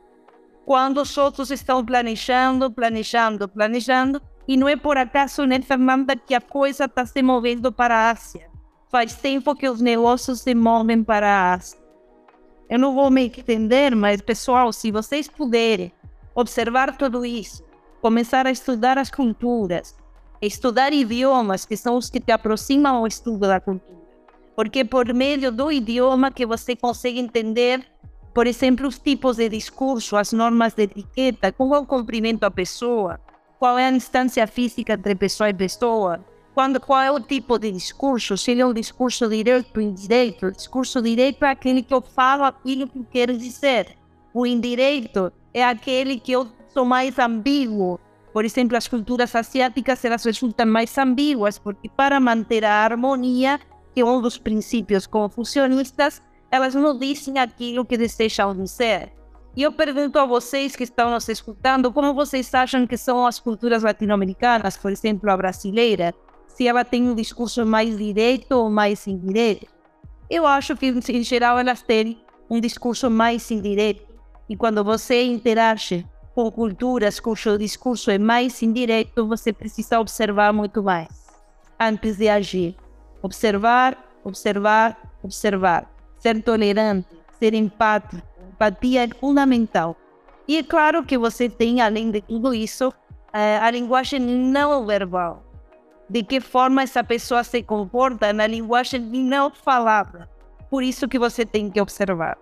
Quando 0.65 1.01
os 1.01 1.17
outros 1.17 1.51
estão 1.51 1.83
planejando, 1.83 2.71
planejando, 2.71 3.47
planejando, 3.47 4.21
e 4.47 4.55
não 4.55 4.67
é 4.67 4.75
por 4.75 4.97
acaso, 4.97 5.45
né, 5.45 5.59
Fernanda, 5.61 6.15
que 6.15 6.35
a 6.35 6.41
coisa 6.41 6.85
está 6.85 7.05
se 7.05 7.21
movendo 7.21 7.71
para 7.71 7.95
a 7.95 8.11
Ásia. 8.11 8.54
Faz 8.89 9.15
tempo 9.15 9.55
que 9.55 9.67
os 9.67 9.81
negócios 9.81 10.41
se 10.41 10.53
movem 10.53 11.03
para 11.03 11.27
a 11.27 11.53
Ásia. 11.53 11.79
Eu 12.69 12.79
não 12.79 12.93
vou 12.93 13.09
me 13.09 13.25
entender, 13.25 13.95
mas, 13.95 14.21
pessoal, 14.21 14.71
se 14.71 14.91
vocês 14.91 15.27
puderem 15.27 15.91
observar 16.33 16.95
tudo 16.97 17.25
isso, 17.25 17.63
começar 18.01 18.45
a 18.45 18.51
estudar 18.51 18.97
as 18.97 19.09
culturas, 19.09 19.95
estudar 20.41 20.93
idiomas, 20.93 21.65
que 21.65 21.77
são 21.77 21.97
os 21.97 22.09
que 22.09 22.19
te 22.19 22.31
aproximam 22.31 22.97
ao 22.97 23.07
estudo 23.07 23.47
da 23.47 23.59
cultura. 23.59 24.05
Porque 24.55 24.85
por 24.85 25.13
meio 25.13 25.51
do 25.51 25.71
idioma 25.71 26.31
que 26.31 26.45
você 26.45 26.75
consegue 26.75 27.19
entender, 27.19 27.85
por 28.33 28.47
exemplo, 28.47 28.87
os 28.87 28.99
tipos 28.99 29.37
de 29.37 29.49
discurso, 29.49 30.15
as 30.15 30.31
normas 30.31 30.73
de 30.73 30.83
etiqueta, 30.83 31.51
como 31.51 31.75
é 31.75 31.79
o 31.79 31.85
cumprimento 31.85 32.43
à 32.43 32.51
pessoa, 32.51 33.19
qual 33.59 33.77
é 33.77 33.87
a 33.87 33.91
distância 33.91 34.45
física 34.47 34.93
entre 34.93 35.15
pessoa 35.15 35.49
e 35.49 35.53
pessoa, 35.53 36.23
quando, 36.55 36.79
qual 36.79 37.01
é 37.01 37.11
o 37.11 37.19
tipo 37.19 37.59
de 37.59 37.69
discurso, 37.69 38.37
se 38.37 38.51
ele 38.51 38.61
é 38.61 38.65
um 38.65 38.73
discurso 38.73 39.27
direto 39.27 39.75
ou 39.75 39.81
indireto. 39.81 40.45
O 40.47 40.51
discurso 40.53 41.01
direto 41.01 41.43
é 41.43 41.49
aquele 41.49 41.83
que 41.83 41.93
eu 41.93 42.01
falo 42.01 42.45
aquilo 42.45 42.87
que 42.87 42.97
eu 42.97 43.05
quero 43.11 43.37
dizer. 43.37 43.97
O 44.33 44.45
indireto 44.45 45.33
é 45.53 45.65
aquele 45.65 46.17
que 46.17 46.31
eu 46.31 46.47
sou 46.69 46.85
mais 46.85 47.19
ambíguo. 47.19 47.99
Por 48.31 48.45
exemplo, 48.45 48.77
as 48.77 48.87
culturas 48.87 49.35
asiáticas 49.35 50.05
elas 50.05 50.23
resultam 50.23 50.65
mais 50.65 50.97
ambíguas, 50.97 51.59
porque 51.59 51.89
para 51.89 52.21
manter 52.21 52.63
a 52.63 52.85
harmonia, 52.85 53.59
que 53.93 53.99
é 53.99 54.05
um 54.05 54.21
dos 54.21 54.37
princípios 54.37 55.05
confucionistas, 55.05 56.21
elas 56.49 56.73
não 56.73 56.97
dizem 56.97 57.37
aquilo 57.37 57.83
que 57.83 57.97
desejam 57.97 58.55
dizer. 58.55 59.11
E 59.57 59.63
eu 59.63 59.73
pergunto 59.73 60.17
a 60.19 60.25
vocês 60.25 60.73
que 60.73 60.83
estão 60.83 61.11
nos 61.11 61.27
escutando, 61.27 61.91
como 61.91 62.13
vocês 62.13 62.53
acham 62.53 62.87
que 62.87 62.95
são 62.95 63.25
as 63.25 63.39
culturas 63.39 63.83
latino-americanas, 63.83 64.77
por 64.77 64.91
exemplo, 64.91 65.29
a 65.29 65.35
brasileira? 65.35 66.15
Se 66.55 66.65
ela 66.65 66.85
tem 66.85 67.09
um 67.09 67.13
discurso 67.13 67.65
mais 67.65 67.97
direto 67.97 68.53
ou 68.53 68.69
mais 68.69 69.05
indireto? 69.07 69.67
Eu 70.29 70.47
acho 70.47 70.75
que, 70.77 70.87
em 70.87 71.21
geral, 71.21 71.59
elas 71.59 71.81
têm 71.81 72.17
um 72.49 72.61
discurso 72.61 73.09
mais 73.09 73.51
indireto. 73.51 74.05
E 74.47 74.55
quando 74.55 74.81
você 74.81 75.23
interage 75.23 76.07
com 76.33 76.49
culturas 76.49 77.19
cujo 77.19 77.57
discurso 77.57 78.09
é 78.09 78.17
mais 78.17 78.63
indireto, 78.63 79.27
você 79.27 79.51
precisa 79.51 79.99
observar 79.99 80.53
muito 80.53 80.81
mais 80.81 81.09
antes 81.77 82.15
de 82.15 82.29
agir. 82.29 82.77
Observar, 83.21 83.97
observar, 84.23 84.97
observar. 85.21 85.91
Ser 86.17 86.41
tolerante, 86.41 87.09
ser 87.37 87.53
empático. 87.53 88.21
Empatia 88.53 89.03
é 89.03 89.09
fundamental. 89.09 89.97
E 90.47 90.57
é 90.57 90.63
claro 90.63 91.03
que 91.03 91.17
você 91.17 91.49
tem, 91.49 91.81
além 91.81 92.11
de 92.11 92.21
tudo 92.21 92.53
isso, 92.53 92.93
eh, 93.33 93.57
a 93.57 93.69
linguagem 93.69 94.21
não 94.21 94.85
verbal. 94.85 95.44
De 96.09 96.23
que 96.23 96.39
forma 96.39 96.83
essa 96.83 97.03
pessoa 97.03 97.43
se 97.43 97.63
comporta 97.63 98.31
na 98.31 98.45
linguagem 98.45 99.01
não 99.01 99.51
falada. 99.51 100.29
Por 100.69 100.83
isso 100.83 101.07
que 101.07 101.17
você 101.17 101.45
tem 101.45 101.69
que 101.69 101.81
observar 101.81 102.37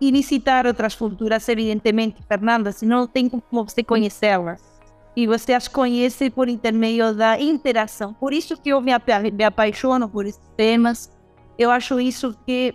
e 0.00 0.12
visitar 0.12 0.66
outras 0.66 0.94
culturas, 0.94 1.48
evidentemente, 1.48 2.22
Fernanda, 2.28 2.72
senão 2.72 3.00
não 3.00 3.06
tem 3.06 3.28
como 3.28 3.64
você 3.64 3.82
conhecê-las. 3.82 4.62
E 5.16 5.26
você 5.26 5.52
as 5.52 5.68
conhece 5.68 6.28
por 6.28 6.48
intermédio 6.48 7.14
da 7.14 7.40
interação. 7.40 8.12
Por 8.14 8.32
isso 8.32 8.56
que 8.56 8.70
eu 8.70 8.80
me, 8.80 8.90
me 9.32 9.44
apaixono 9.44 10.08
por 10.08 10.26
esses 10.26 10.42
temas. 10.56 11.10
Eu 11.56 11.70
acho 11.70 12.00
isso 12.00 12.36
que 12.44 12.74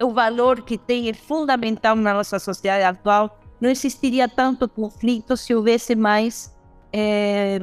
o 0.00 0.12
valor 0.12 0.62
que 0.62 0.78
tem 0.78 1.08
é 1.08 1.12
fundamental 1.12 1.96
na 1.96 2.14
nossa 2.14 2.38
sociedade 2.38 2.84
atual. 2.84 3.36
Não 3.60 3.68
existiria 3.68 4.28
tanto 4.28 4.68
conflito 4.68 5.36
se 5.36 5.52
houvesse 5.52 5.96
mais 5.96 6.56
é, 6.92 7.58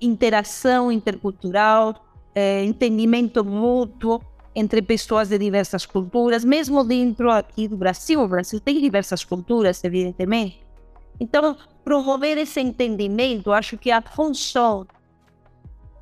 interação 0.00 0.90
intercultural, 0.92 1.94
é, 2.34 2.64
entendimento 2.64 3.44
mútuo 3.44 4.20
entre 4.54 4.82
pessoas 4.82 5.28
de 5.28 5.38
diversas 5.38 5.86
culturas, 5.86 6.44
mesmo 6.44 6.82
dentro 6.82 7.30
aqui 7.30 7.68
do 7.68 7.76
Brasil. 7.76 8.20
O 8.20 8.28
Brasil 8.28 8.60
tem 8.60 8.80
diversas 8.80 9.24
culturas, 9.24 9.82
evidentemente. 9.84 10.60
Então, 11.20 11.56
promover 11.84 12.38
esse 12.38 12.60
entendimento, 12.60 13.52
acho 13.52 13.76
que 13.76 13.90
é 13.90 13.94
a 13.94 14.02
função 14.02 14.86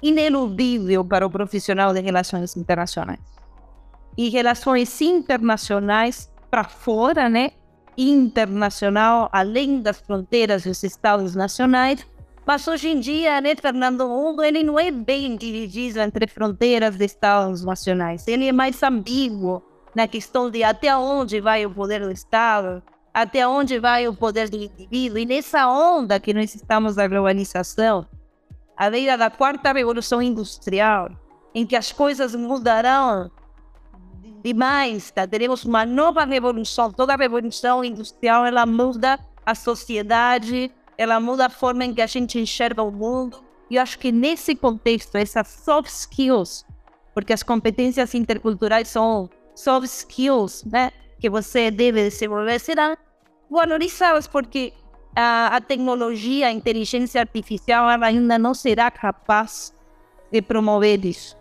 ineludível 0.02 1.04
para 1.04 1.26
o 1.26 1.30
profissional 1.30 1.92
de 1.92 2.00
relações 2.00 2.56
internacionais. 2.56 3.20
E 4.16 4.28
relações 4.28 5.00
internacionais 5.00 6.30
para 6.50 6.64
fora, 6.64 7.28
né? 7.28 7.52
Internacional, 7.96 9.28
além 9.32 9.80
das 9.80 10.00
fronteiras 10.00 10.64
dos 10.64 10.82
estados 10.82 11.34
nacionais, 11.34 12.06
mas 12.46 12.68
hoje 12.68 12.88
em 12.90 13.00
dia, 13.00 13.40
né, 13.40 13.56
Fernando, 13.56 14.02
o 14.02 14.08
mundo 14.08 14.44
ele 14.44 14.62
não 14.62 14.78
é 14.78 14.92
bem 14.92 15.36
dividido 15.36 15.98
entre 15.98 16.28
fronteiras 16.28 16.96
de 16.96 17.04
estados 17.04 17.64
nacionais. 17.64 18.28
Ele 18.28 18.46
é 18.46 18.52
mais 18.52 18.80
ambíguo 18.84 19.60
na 19.96 20.06
questão 20.06 20.48
de 20.48 20.62
até 20.62 20.96
onde 20.96 21.40
vai 21.40 21.66
o 21.66 21.70
poder 21.70 22.00
do 22.02 22.12
Estado, 22.12 22.80
até 23.12 23.48
onde 23.48 23.80
vai 23.80 24.06
o 24.06 24.14
poder 24.14 24.48
do 24.48 24.56
indivíduo. 24.56 25.18
E 25.18 25.26
nessa 25.26 25.66
onda 25.68 26.20
que 26.20 26.32
nós 26.32 26.54
estamos 26.54 26.94
da 26.94 27.08
globalização, 27.08 28.06
a 28.76 28.90
beira 28.90 29.18
da 29.18 29.28
quarta 29.28 29.72
revolução 29.72 30.22
industrial, 30.22 31.10
em 31.52 31.66
que 31.66 31.74
as 31.74 31.90
coisas 31.90 32.34
mudarão 32.36 33.28
demais, 34.44 35.10
tá? 35.10 35.26
teremos 35.26 35.64
uma 35.64 35.84
nova 35.84 36.24
revolução. 36.24 36.92
Toda 36.92 37.16
revolução 37.16 37.82
industrial 37.82 38.46
ela 38.46 38.64
muda 38.64 39.18
a 39.44 39.54
sociedade, 39.54 40.70
ela 40.98 41.20
muda 41.20 41.46
a 41.46 41.50
forma 41.50 41.84
em 41.84 41.94
que 41.94 42.00
a 42.00 42.06
gente 42.06 42.38
enxerga 42.38 42.82
o 42.82 42.90
mundo. 42.90 43.44
E 43.70 43.76
eu 43.76 43.82
acho 43.82 43.98
que 43.98 44.12
nesse 44.12 44.54
contexto, 44.54 45.16
essas 45.16 45.48
soft 45.48 45.90
skills, 45.90 46.64
porque 47.14 47.32
as 47.32 47.42
competências 47.42 48.14
interculturais 48.14 48.88
são 48.88 49.28
soft 49.54 49.86
skills, 49.86 50.64
né, 50.64 50.92
que 51.18 51.28
você 51.28 51.70
deve 51.70 52.08
desenvolver, 52.08 52.58
serão 52.58 52.96
valorizadas, 53.50 54.26
porque 54.26 54.72
a, 55.14 55.56
a 55.56 55.60
tecnologia, 55.60 56.48
a 56.48 56.52
inteligência 56.52 57.20
artificial, 57.20 57.90
ela 57.90 58.06
ainda 58.06 58.38
não 58.38 58.54
será 58.54 58.90
capaz 58.90 59.74
de 60.30 60.42
promover 60.42 61.04
isso. 61.04 61.36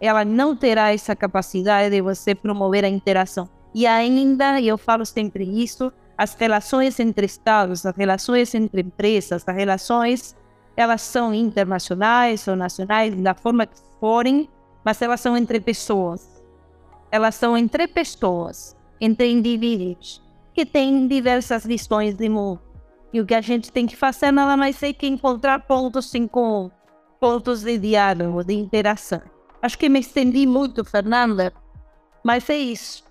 Ela 0.00 0.24
não 0.24 0.56
terá 0.56 0.92
essa 0.92 1.14
capacidade 1.14 1.90
de 1.90 2.00
você 2.00 2.34
promover 2.34 2.84
a 2.84 2.88
interação. 2.88 3.48
E 3.74 3.86
ainda, 3.86 4.60
eu 4.60 4.78
falo 4.78 5.04
sempre 5.04 5.44
isso, 5.44 5.92
as 6.18 6.34
relações 6.34 6.98
entre 6.98 7.26
estados, 7.26 7.86
as 7.86 7.96
relações 7.96 8.52
entre 8.52 8.82
empresas, 8.82 9.44
as 9.46 9.56
relações, 9.56 10.36
elas 10.76 11.00
são 11.00 11.32
internacionais 11.32 12.46
ou 12.48 12.56
nacionais, 12.56 13.14
da 13.14 13.34
forma 13.34 13.66
que 13.66 13.78
forem, 14.00 14.48
mas 14.84 15.00
elas 15.00 15.20
são 15.20 15.36
entre 15.36 15.60
pessoas. 15.60 16.42
Elas 17.12 17.36
são 17.36 17.56
entre 17.56 17.86
pessoas, 17.86 18.76
entre 19.00 19.30
indivíduos, 19.30 20.20
que 20.52 20.66
têm 20.66 21.06
diversas 21.06 21.64
visões 21.64 22.16
de 22.16 22.28
mundo. 22.28 22.60
E 23.12 23.20
o 23.20 23.26
que 23.26 23.34
a 23.34 23.40
gente 23.40 23.70
tem 23.70 23.86
que 23.86 23.96
fazer 23.96 24.32
nada 24.32 24.56
mais 24.56 24.82
é 24.82 24.92
que 24.92 25.06
encontrar 25.06 25.60
pontos 25.60 26.12
em 26.16 26.26
comum, 26.26 26.68
pontos 27.20 27.62
de 27.62 27.78
diálogo, 27.78 28.42
de 28.42 28.54
interação. 28.54 29.22
Acho 29.62 29.78
que 29.78 29.88
me 29.88 30.00
estendi 30.00 30.46
muito, 30.46 30.84
Fernanda, 30.84 31.52
mas 32.24 32.50
é 32.50 32.58
isso. 32.58 33.07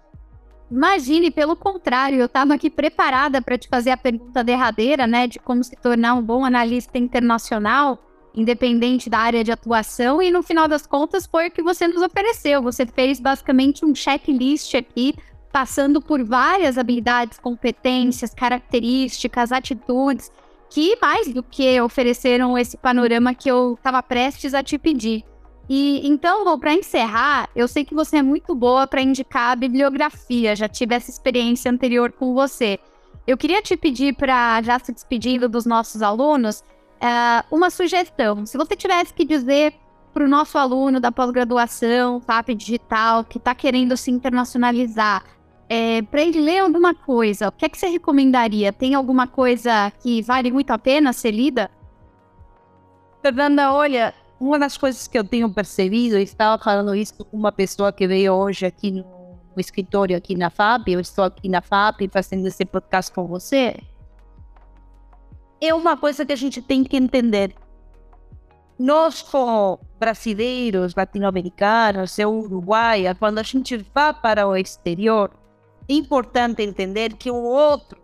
Imagine, 0.70 1.32
pelo 1.32 1.56
contrário, 1.56 2.20
eu 2.20 2.26
estava 2.26 2.54
aqui 2.54 2.70
preparada 2.70 3.42
para 3.42 3.58
te 3.58 3.70
fazer 3.70 3.92
a 3.92 3.98
pergunta 3.98 4.44
derradeira, 4.44 5.08
né, 5.08 5.26
de 5.26 5.40
como 5.40 5.64
se 5.64 5.76
tornar 5.78 6.14
um 6.14 6.22
bom 6.22 6.44
analista 6.44 6.98
internacional, 6.98 8.04
independente 8.36 9.10
da 9.10 9.20
área 9.20 9.44
de 9.44 9.52
atuação, 9.52 10.22
e 10.22 10.30
no 10.30 10.44
final 10.44 10.68
das 10.68 10.86
contas 10.86 11.26
foi 11.26 11.48
o 11.48 11.52
que 11.52 11.64
você 11.64 11.88
nos 11.88 12.02
ofereceu. 12.02 12.62
Você 12.62 12.86
fez 12.86 13.20
basicamente 13.20 13.86
um 13.86 13.96
checklist 13.96 14.76
aqui, 14.76 15.16
passando 15.54 16.02
por 16.02 16.24
várias 16.24 16.78
habilidades, 16.78 17.40
competências, 17.40 18.34
características, 18.34 19.54
atitudes, 19.54 20.30
que 20.70 20.98
mais 21.02 21.34
do 21.34 21.42
que 21.42 21.80
ofereceram 21.80 22.58
esse 22.58 22.76
panorama 22.76 23.34
que 23.34 23.50
eu 23.50 23.76
estava 23.76 24.04
prestes 24.04 24.54
a 24.54 24.62
te 24.62 24.78
pedir. 24.78 25.24
E 25.70 26.08
então, 26.08 26.58
para 26.58 26.74
encerrar, 26.74 27.50
eu 27.56 27.68
sei 27.68 27.84
que 27.84 27.94
você 27.94 28.18
é 28.18 28.22
muito 28.22 28.56
boa 28.56 28.88
para 28.88 29.02
indicar 29.02 29.52
a 29.52 29.56
bibliografia, 29.56 30.56
já 30.56 30.68
tive 30.68 30.96
essa 30.96 31.10
experiência 31.10 31.70
anterior 31.70 32.12
com 32.12 32.34
você. 32.34 32.80
Eu 33.26 33.38
queria 33.38 33.62
te 33.62 33.76
pedir 33.76 34.16
para, 34.16 34.62
já 34.62 34.80
se 34.80 34.94
despedindo 34.94 35.50
dos 35.50 35.66
nossos 35.66 36.02
alunos, 36.02 36.64
uh, 37.02 37.56
uma 37.56 37.70
sugestão. 37.70 38.46
Se 38.46 38.58
você 38.58 38.76
tivesse 38.76 39.14
que 39.14 39.26
dizer 39.26 39.74
para 40.14 40.24
o 40.24 40.28
nosso 40.28 40.58
aluno 40.58 41.00
da 41.00 41.12
pós-graduação, 41.12 42.22
FAP 42.22 42.56
Digital, 42.56 43.26
que 43.26 43.38
está 43.38 43.54
querendo 43.54 43.98
se 43.98 44.10
internacionalizar, 44.10 45.24
é, 45.70 46.02
para 46.02 46.22
ele 46.22 46.40
ler 46.40 46.60
alguma 46.60 46.96
coisa, 46.96 47.50
o 47.50 47.52
que 47.52 47.66
é 47.66 47.70
que 47.70 47.78
você 47.78 47.88
recomendaria? 47.88 48.72
Tem 48.72 48.96
alguma 48.96 49.28
coisa 49.28 49.92
que 50.02 50.22
vale 50.22 50.50
muito 50.50 50.72
a 50.72 50.78
pena 50.78 51.12
ser 51.12 51.32
lida? 51.32 51.70
Fernanda, 53.22 53.74
olha, 53.74 54.14
uma 54.40 54.60
das 54.60 54.78
coisas 54.78 55.08
que 55.08 55.18
eu 55.18 55.24
tenho 55.24 55.50
percebido, 55.50 56.18
e 56.18 56.24
estava 56.24 56.62
falando 56.62 56.96
isso 56.96 57.26
com 57.26 57.38
uma 57.38 57.52
pessoa 57.52 57.92
que 57.92 58.08
veio 58.08 58.34
hoje 58.34 58.66
aqui 58.66 58.92
no, 58.92 59.04
no 59.04 59.60
escritório, 59.60 60.16
aqui 60.16 60.36
na 60.36 60.50
FAP, 60.50 60.90
eu 60.90 61.00
estou 61.00 61.26
aqui 61.26 61.50
na 61.50 61.62
FAP 61.62 62.02
fazendo 62.12 62.46
esse 62.48 62.66
podcast 62.66 63.12
com 63.12 63.26
você, 63.26 63.76
é 65.60 65.74
uma 65.74 65.98
coisa 65.98 66.26
que 66.26 66.34
a 66.34 66.36
gente 66.36 66.62
tem 66.62 66.84
que 66.84 66.96
entender. 66.96 67.56
Nós, 68.78 69.24
como 69.24 69.80
brasileiros, 70.00 70.94
latino-americanos, 70.94 72.20
eu 72.20 72.32
uruguaia, 72.32 73.16
quando 73.16 73.40
a 73.40 73.44
gente 73.44 73.78
vai 73.94 74.14
para 74.14 74.48
o 74.48 74.56
exterior, 74.56 75.32
é 75.90 75.94
importante 75.94 76.62
entender 76.62 77.16
que 77.16 77.32
o 77.32 77.42
outro 77.42 78.00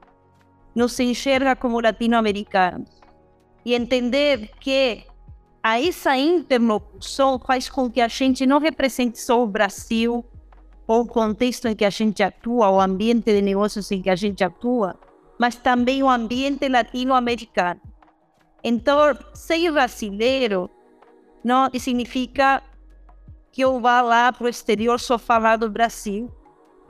nos 0.73 0.99
enxerga 0.99 1.55
como 1.55 1.79
latino-americanos 1.79 2.89
e 3.63 3.75
entender 3.75 4.49
que 4.59 5.05
a 5.63 5.81
essa 5.81 6.17
interlocução 6.17 7.39
faz 7.39 7.69
com 7.69 7.89
que 7.89 8.01
a 8.01 8.09
gente 8.09 8.45
não 8.45 8.59
represente 8.59 9.17
só 9.17 9.41
o 9.41 9.47
Brasil, 9.47 10.25
ou 10.85 11.03
o 11.03 11.07
contexto 11.07 11.69
em 11.69 11.75
que 11.75 11.85
a 11.85 11.89
gente 11.89 12.21
atua, 12.21 12.69
o 12.69 12.81
ambiente 12.81 13.31
de 13.33 13.41
negócios 13.41 13.89
em 13.89 14.01
que 14.01 14.09
a 14.09 14.15
gente 14.15 14.43
atua, 14.43 14.99
mas 15.39 15.55
também 15.55 16.03
o 16.03 16.09
ambiente 16.09 16.67
latino-americano. 16.67 17.79
Então, 18.61 19.17
ser 19.33 19.71
brasileiro 19.71 20.69
não 21.43 21.69
significa 21.79 22.61
que 23.51 23.61
eu 23.61 23.79
vá 23.79 24.01
lá 24.01 24.33
para 24.33 24.45
o 24.45 24.49
exterior 24.49 24.99
só 24.99 25.17
falar 25.17 25.57
do 25.57 25.69
Brasil. 25.69 26.29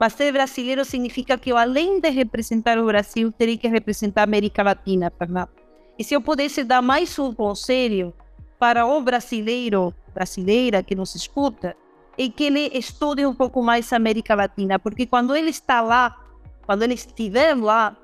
Mas 0.00 0.14
ser 0.14 0.32
brasileiro 0.32 0.84
significa 0.84 1.38
que 1.38 1.50
eu, 1.50 1.56
além 1.56 2.00
de 2.00 2.10
representar 2.10 2.78
o 2.78 2.86
Brasil, 2.86 3.30
teria 3.30 3.56
que 3.56 3.68
representar 3.68 4.22
a 4.22 4.24
América 4.24 4.62
Latina, 4.62 5.12
Fernando. 5.16 5.50
E 5.98 6.02
se 6.02 6.14
eu 6.14 6.20
pudesse 6.20 6.64
dar 6.64 6.82
mais 6.82 7.16
um 7.18 7.32
conselho, 7.32 8.12
para 8.58 8.86
o 8.86 9.00
brasileiro, 9.00 9.94
brasileira 10.14 10.82
que 10.82 10.94
nos 10.94 11.14
escuta, 11.14 11.76
é 12.16 12.28
que 12.28 12.44
ele 12.44 12.70
estude 12.72 13.26
um 13.26 13.34
pouco 13.34 13.62
mais 13.62 13.92
a 13.92 13.96
América 13.96 14.34
Latina, 14.34 14.78
porque 14.78 15.06
quando 15.06 15.34
ele 15.34 15.50
está 15.50 15.80
lá, 15.80 16.16
quando 16.64 16.82
ele 16.82 16.94
estiver 16.94 17.54
lá, 17.56 17.96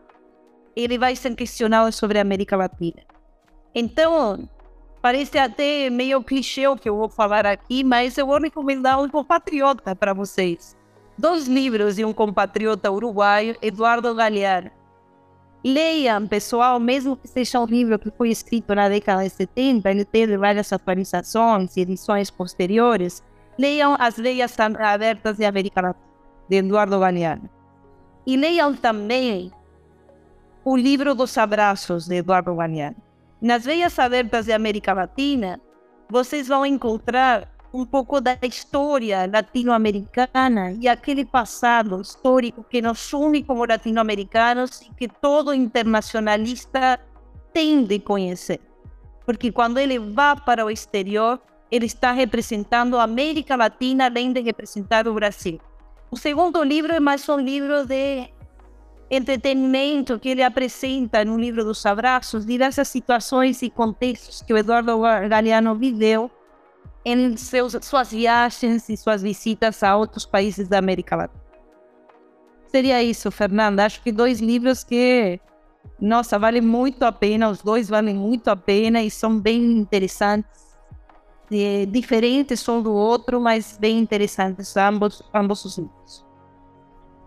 ele 0.74 0.98
vai 0.98 1.14
ser 1.16 1.34
questionado 1.34 1.92
sobre 1.92 2.18
a 2.18 2.22
América 2.22 2.56
Latina. 2.56 3.02
Então, 3.74 4.48
parece 5.00 5.38
até 5.38 5.88
meio 5.90 6.22
clichê 6.22 6.66
o 6.66 6.76
que 6.76 6.88
eu 6.88 6.96
vou 6.96 7.08
falar 7.08 7.46
aqui, 7.46 7.84
mas 7.84 8.18
eu 8.18 8.26
vou 8.26 8.38
recomendar 8.38 9.00
um 9.00 9.08
compatriota 9.08 9.94
para 9.94 10.12
vocês. 10.12 10.76
Dois 11.16 11.46
livros 11.46 11.96
de 11.96 12.04
um 12.04 12.12
compatriota 12.12 12.90
uruguaio, 12.90 13.56
Eduardo 13.60 14.14
Galeano. 14.14 14.70
Leiam, 15.62 16.26
pessoal, 16.26 16.80
mesmo 16.80 17.16
que 17.16 17.28
seja 17.28 17.60
um 17.60 17.66
livro 17.66 17.98
que 17.98 18.10
foi 18.10 18.30
escrito 18.30 18.74
na 18.74 18.88
década 18.88 19.22
de 19.22 19.28
70, 19.28 19.90
ele 19.90 20.04
teve 20.06 20.38
várias 20.38 20.72
atualizações 20.72 21.76
e 21.76 21.80
edições 21.80 22.30
posteriores. 22.30 23.22
Leiam 23.58 23.94
As 23.98 24.16
Leis 24.16 24.58
Abertas 24.58 25.36
de 25.36 25.44
América 25.44 25.82
Latina, 25.82 26.06
de 26.48 26.56
Eduardo 26.56 26.98
Galeano. 26.98 27.50
E 28.26 28.36
leiam 28.36 28.74
também 28.74 29.52
o 30.64 30.76
livro 30.76 31.14
dos 31.14 31.36
abraços, 31.36 32.06
de 32.06 32.16
Eduardo 32.16 32.54
Galeano. 32.54 32.96
Nas 33.40 33.66
Leis 33.66 33.98
Abertas 33.98 34.46
de 34.46 34.52
América 34.52 34.94
Latina, 34.94 35.60
vocês 36.08 36.48
vão 36.48 36.64
encontrar 36.64 37.49
um 37.72 37.84
pouco 37.84 38.20
da 38.20 38.36
história 38.42 39.30
latino-americana 39.32 40.72
e 40.80 40.88
aquele 40.88 41.24
passado 41.24 42.00
histórico 42.00 42.64
que 42.68 42.82
nos 42.82 43.12
une 43.12 43.44
como 43.44 43.64
latino-americanos 43.64 44.82
e 44.82 44.94
que 44.94 45.08
todo 45.08 45.54
internacionalista 45.54 46.98
tem 47.52 47.84
de 47.84 47.98
conhecer. 48.00 48.60
Porque 49.24 49.52
quando 49.52 49.78
ele 49.78 49.98
vai 49.98 50.36
para 50.40 50.64
o 50.64 50.70
exterior, 50.70 51.40
ele 51.70 51.86
está 51.86 52.10
representando 52.10 52.96
a 52.96 53.04
América 53.04 53.54
Latina 53.54 54.06
além 54.06 54.32
de 54.32 54.40
representar 54.40 55.06
o 55.06 55.14
Brasil. 55.14 55.60
O 56.10 56.16
segundo 56.16 56.62
livro 56.64 56.92
é 56.92 56.98
mais 56.98 57.28
um 57.28 57.38
livro 57.38 57.86
de 57.86 58.28
entretenimento 59.08 60.18
que 60.18 60.28
ele 60.28 60.42
apresenta 60.42 61.24
no 61.24 61.38
livro 61.38 61.64
dos 61.64 61.84
abraços, 61.86 62.44
diversas 62.44 62.88
situações 62.88 63.62
e 63.62 63.70
contextos 63.70 64.42
que 64.42 64.52
o 64.52 64.56
Eduardo 64.56 65.00
Galeano 65.28 65.74
viveu 65.76 66.30
em 67.04 67.36
seus, 67.36 67.76
suas 67.82 68.10
viagens 68.10 68.88
e 68.88 68.96
suas 68.96 69.22
visitas 69.22 69.82
a 69.82 69.96
outros 69.96 70.26
países 70.26 70.68
da 70.68 70.78
América 70.78 71.16
Latina. 71.16 71.40
Seria 72.66 73.02
isso, 73.02 73.30
Fernanda. 73.30 73.84
Acho 73.84 74.02
que 74.02 74.12
dois 74.12 74.40
livros 74.40 74.84
que, 74.84 75.40
nossa, 76.00 76.38
valem 76.38 76.60
muito 76.60 77.02
a 77.04 77.10
pena, 77.10 77.50
os 77.50 77.62
dois 77.62 77.88
valem 77.88 78.14
muito 78.14 78.48
a 78.48 78.56
pena 78.56 79.02
e 79.02 79.10
são 79.10 79.38
bem 79.38 79.60
interessantes, 79.78 80.78
diferentes 81.88 82.68
um 82.68 82.80
do 82.80 82.92
outro, 82.92 83.40
mas 83.40 83.76
bem 83.80 83.98
interessantes 83.98 84.76
ambos, 84.76 85.20
ambos 85.34 85.64
os 85.64 85.78
livros. 85.78 86.24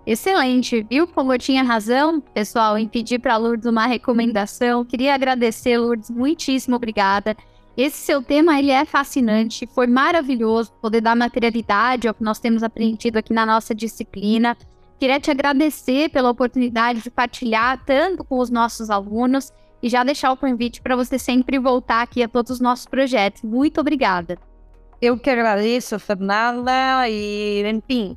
Excelente, 0.05 0.85
viu 0.89 1.07
como 1.07 1.33
eu 1.33 1.39
tinha 1.39 1.63
razão, 1.63 2.19
pessoal, 2.19 2.77
em 2.77 2.87
pedir 2.87 3.19
para 3.19 3.37
Lourdes 3.37 3.65
uma 3.65 3.85
recomendação. 3.85 4.83
Queria 4.83 5.15
agradecer, 5.15 5.77
Lourdes, 5.77 6.09
muitíssimo 6.09 6.75
obrigada. 6.75 7.35
Esse 7.75 7.97
seu 7.97 8.21
tema 8.21 8.59
ele 8.59 8.69
é 8.69 8.85
fascinante, 8.85 9.67
foi 9.67 9.87
maravilhoso 9.87 10.71
poder 10.81 11.01
dar 11.01 11.15
materialidade 11.15 12.07
ao 12.07 12.13
que 12.13 12.23
nós 12.23 12.39
temos 12.39 12.61
aprendido 12.61 13.17
aqui 13.17 13.33
na 13.33 13.45
nossa 13.45 13.73
disciplina. 13.73 14.55
Queria 14.99 15.19
te 15.19 15.31
agradecer 15.31 16.09
pela 16.09 16.29
oportunidade 16.29 17.01
de 17.01 17.09
partilhar 17.09 17.83
tanto 17.83 18.23
com 18.23 18.37
os 18.37 18.51
nossos 18.51 18.91
alunos 18.91 19.51
e 19.81 19.89
já 19.89 20.03
deixar 20.03 20.31
o 20.31 20.37
convite 20.37 20.81
para 20.81 20.95
você 20.95 21.17
sempre 21.17 21.57
voltar 21.57 22.03
aqui 22.03 22.21
a 22.21 22.27
todos 22.27 22.51
os 22.51 22.59
nossos 22.59 22.85
projetos. 22.85 23.41
Muito 23.41 23.81
obrigada. 23.81 24.37
Eu 25.01 25.17
que 25.17 25.29
agradeço, 25.29 25.99
Fernanda, 25.99 27.09
e 27.09 27.63
enfim, 27.67 28.15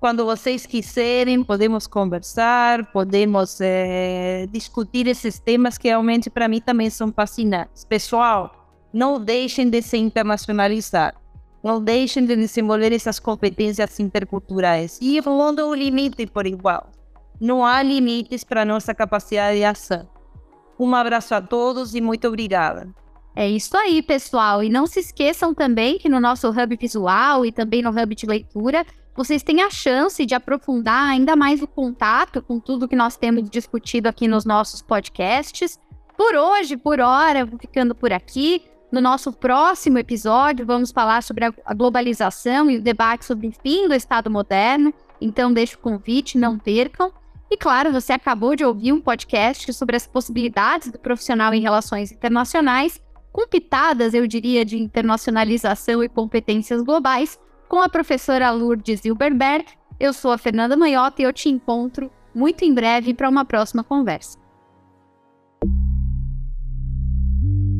quando 0.00 0.24
vocês 0.24 0.66
quiserem, 0.66 1.44
podemos 1.44 1.86
conversar, 1.86 2.90
podemos 2.92 3.60
é, 3.60 4.46
discutir 4.50 5.06
esses 5.06 5.38
temas 5.38 5.78
que 5.78 5.86
realmente 5.86 6.28
para 6.28 6.48
mim 6.48 6.60
também 6.60 6.90
são 6.90 7.12
fascinantes. 7.12 7.84
Pessoal, 7.84 8.65
não 8.96 9.20
deixem 9.20 9.68
de 9.68 9.82
se 9.82 9.98
internacionalizar. 9.98 11.14
Não 11.62 11.82
deixem 11.82 12.24
de 12.24 12.34
desenvolver 12.34 12.94
essas 12.94 13.18
competências 13.18 14.00
interculturais. 14.00 14.98
E 15.02 15.20
pondo 15.20 15.66
o 15.66 15.74
limite 15.74 16.26
por 16.26 16.46
igual. 16.46 16.88
Não 17.38 17.62
há 17.62 17.82
limites 17.82 18.42
para 18.42 18.64
nossa 18.64 18.94
capacidade 18.94 19.58
de 19.58 19.64
ação. 19.64 20.08
Um 20.80 20.94
abraço 20.94 21.34
a 21.34 21.42
todos 21.42 21.94
e 21.94 22.00
muito 22.00 22.26
obrigada. 22.26 22.88
É 23.34 23.46
isso 23.46 23.76
aí, 23.76 24.00
pessoal. 24.00 24.64
E 24.64 24.70
não 24.70 24.86
se 24.86 25.00
esqueçam 25.00 25.52
também 25.52 25.98
que 25.98 26.08
no 26.08 26.18
nosso 26.18 26.48
hub 26.48 26.76
visual 26.76 27.44
e 27.44 27.52
também 27.52 27.82
no 27.82 27.90
hub 27.90 28.14
de 28.14 28.24
leitura, 28.24 28.82
vocês 29.14 29.42
têm 29.42 29.60
a 29.60 29.68
chance 29.68 30.24
de 30.24 30.34
aprofundar 30.34 31.10
ainda 31.10 31.36
mais 31.36 31.60
o 31.60 31.66
contato 31.66 32.40
com 32.40 32.58
tudo 32.58 32.88
que 32.88 32.96
nós 32.96 33.18
temos 33.18 33.50
discutido 33.50 34.08
aqui 34.08 34.26
nos 34.26 34.46
nossos 34.46 34.80
podcasts. 34.80 35.78
Por 36.16 36.34
hoje, 36.34 36.78
por 36.78 36.98
hora, 36.98 37.44
vou 37.44 37.58
ficando 37.58 37.94
por 37.94 38.10
aqui. 38.10 38.62
No 38.96 39.02
nosso 39.02 39.30
próximo 39.30 39.98
episódio, 39.98 40.64
vamos 40.64 40.90
falar 40.90 41.22
sobre 41.22 41.44
a 41.44 41.74
globalização 41.74 42.70
e 42.70 42.78
o 42.78 42.80
debate 42.80 43.26
sobre 43.26 43.48
o 43.48 43.52
fim 43.52 43.86
do 43.86 43.92
Estado 43.92 44.30
moderno. 44.30 44.90
Então, 45.20 45.52
deixo 45.52 45.76
o 45.76 45.80
convite, 45.80 46.38
não 46.38 46.58
percam. 46.58 47.12
E 47.50 47.58
claro, 47.58 47.92
você 47.92 48.14
acabou 48.14 48.56
de 48.56 48.64
ouvir 48.64 48.94
um 48.94 49.00
podcast 49.02 49.70
sobre 49.74 49.96
as 49.96 50.06
possibilidades 50.06 50.90
do 50.90 50.98
profissional 50.98 51.52
em 51.52 51.60
relações 51.60 52.10
internacionais, 52.10 52.98
com 53.30 53.46
pitadas, 53.46 54.14
eu 54.14 54.26
diria, 54.26 54.64
de 54.64 54.78
internacionalização 54.78 56.02
e 56.02 56.08
competências 56.08 56.80
globais, 56.80 57.38
com 57.68 57.82
a 57.82 57.90
professora 57.90 58.50
Lourdes 58.50 59.04
Hilberberg. 59.04 59.66
Eu 60.00 60.14
sou 60.14 60.32
a 60.32 60.38
Fernanda 60.38 60.74
Manhota 60.74 61.20
e 61.20 61.26
eu 61.26 61.34
te 61.34 61.50
encontro 61.50 62.10
muito 62.34 62.64
em 62.64 62.72
breve 62.72 63.12
para 63.12 63.28
uma 63.28 63.44
próxima 63.44 63.84
conversa. 63.84 64.45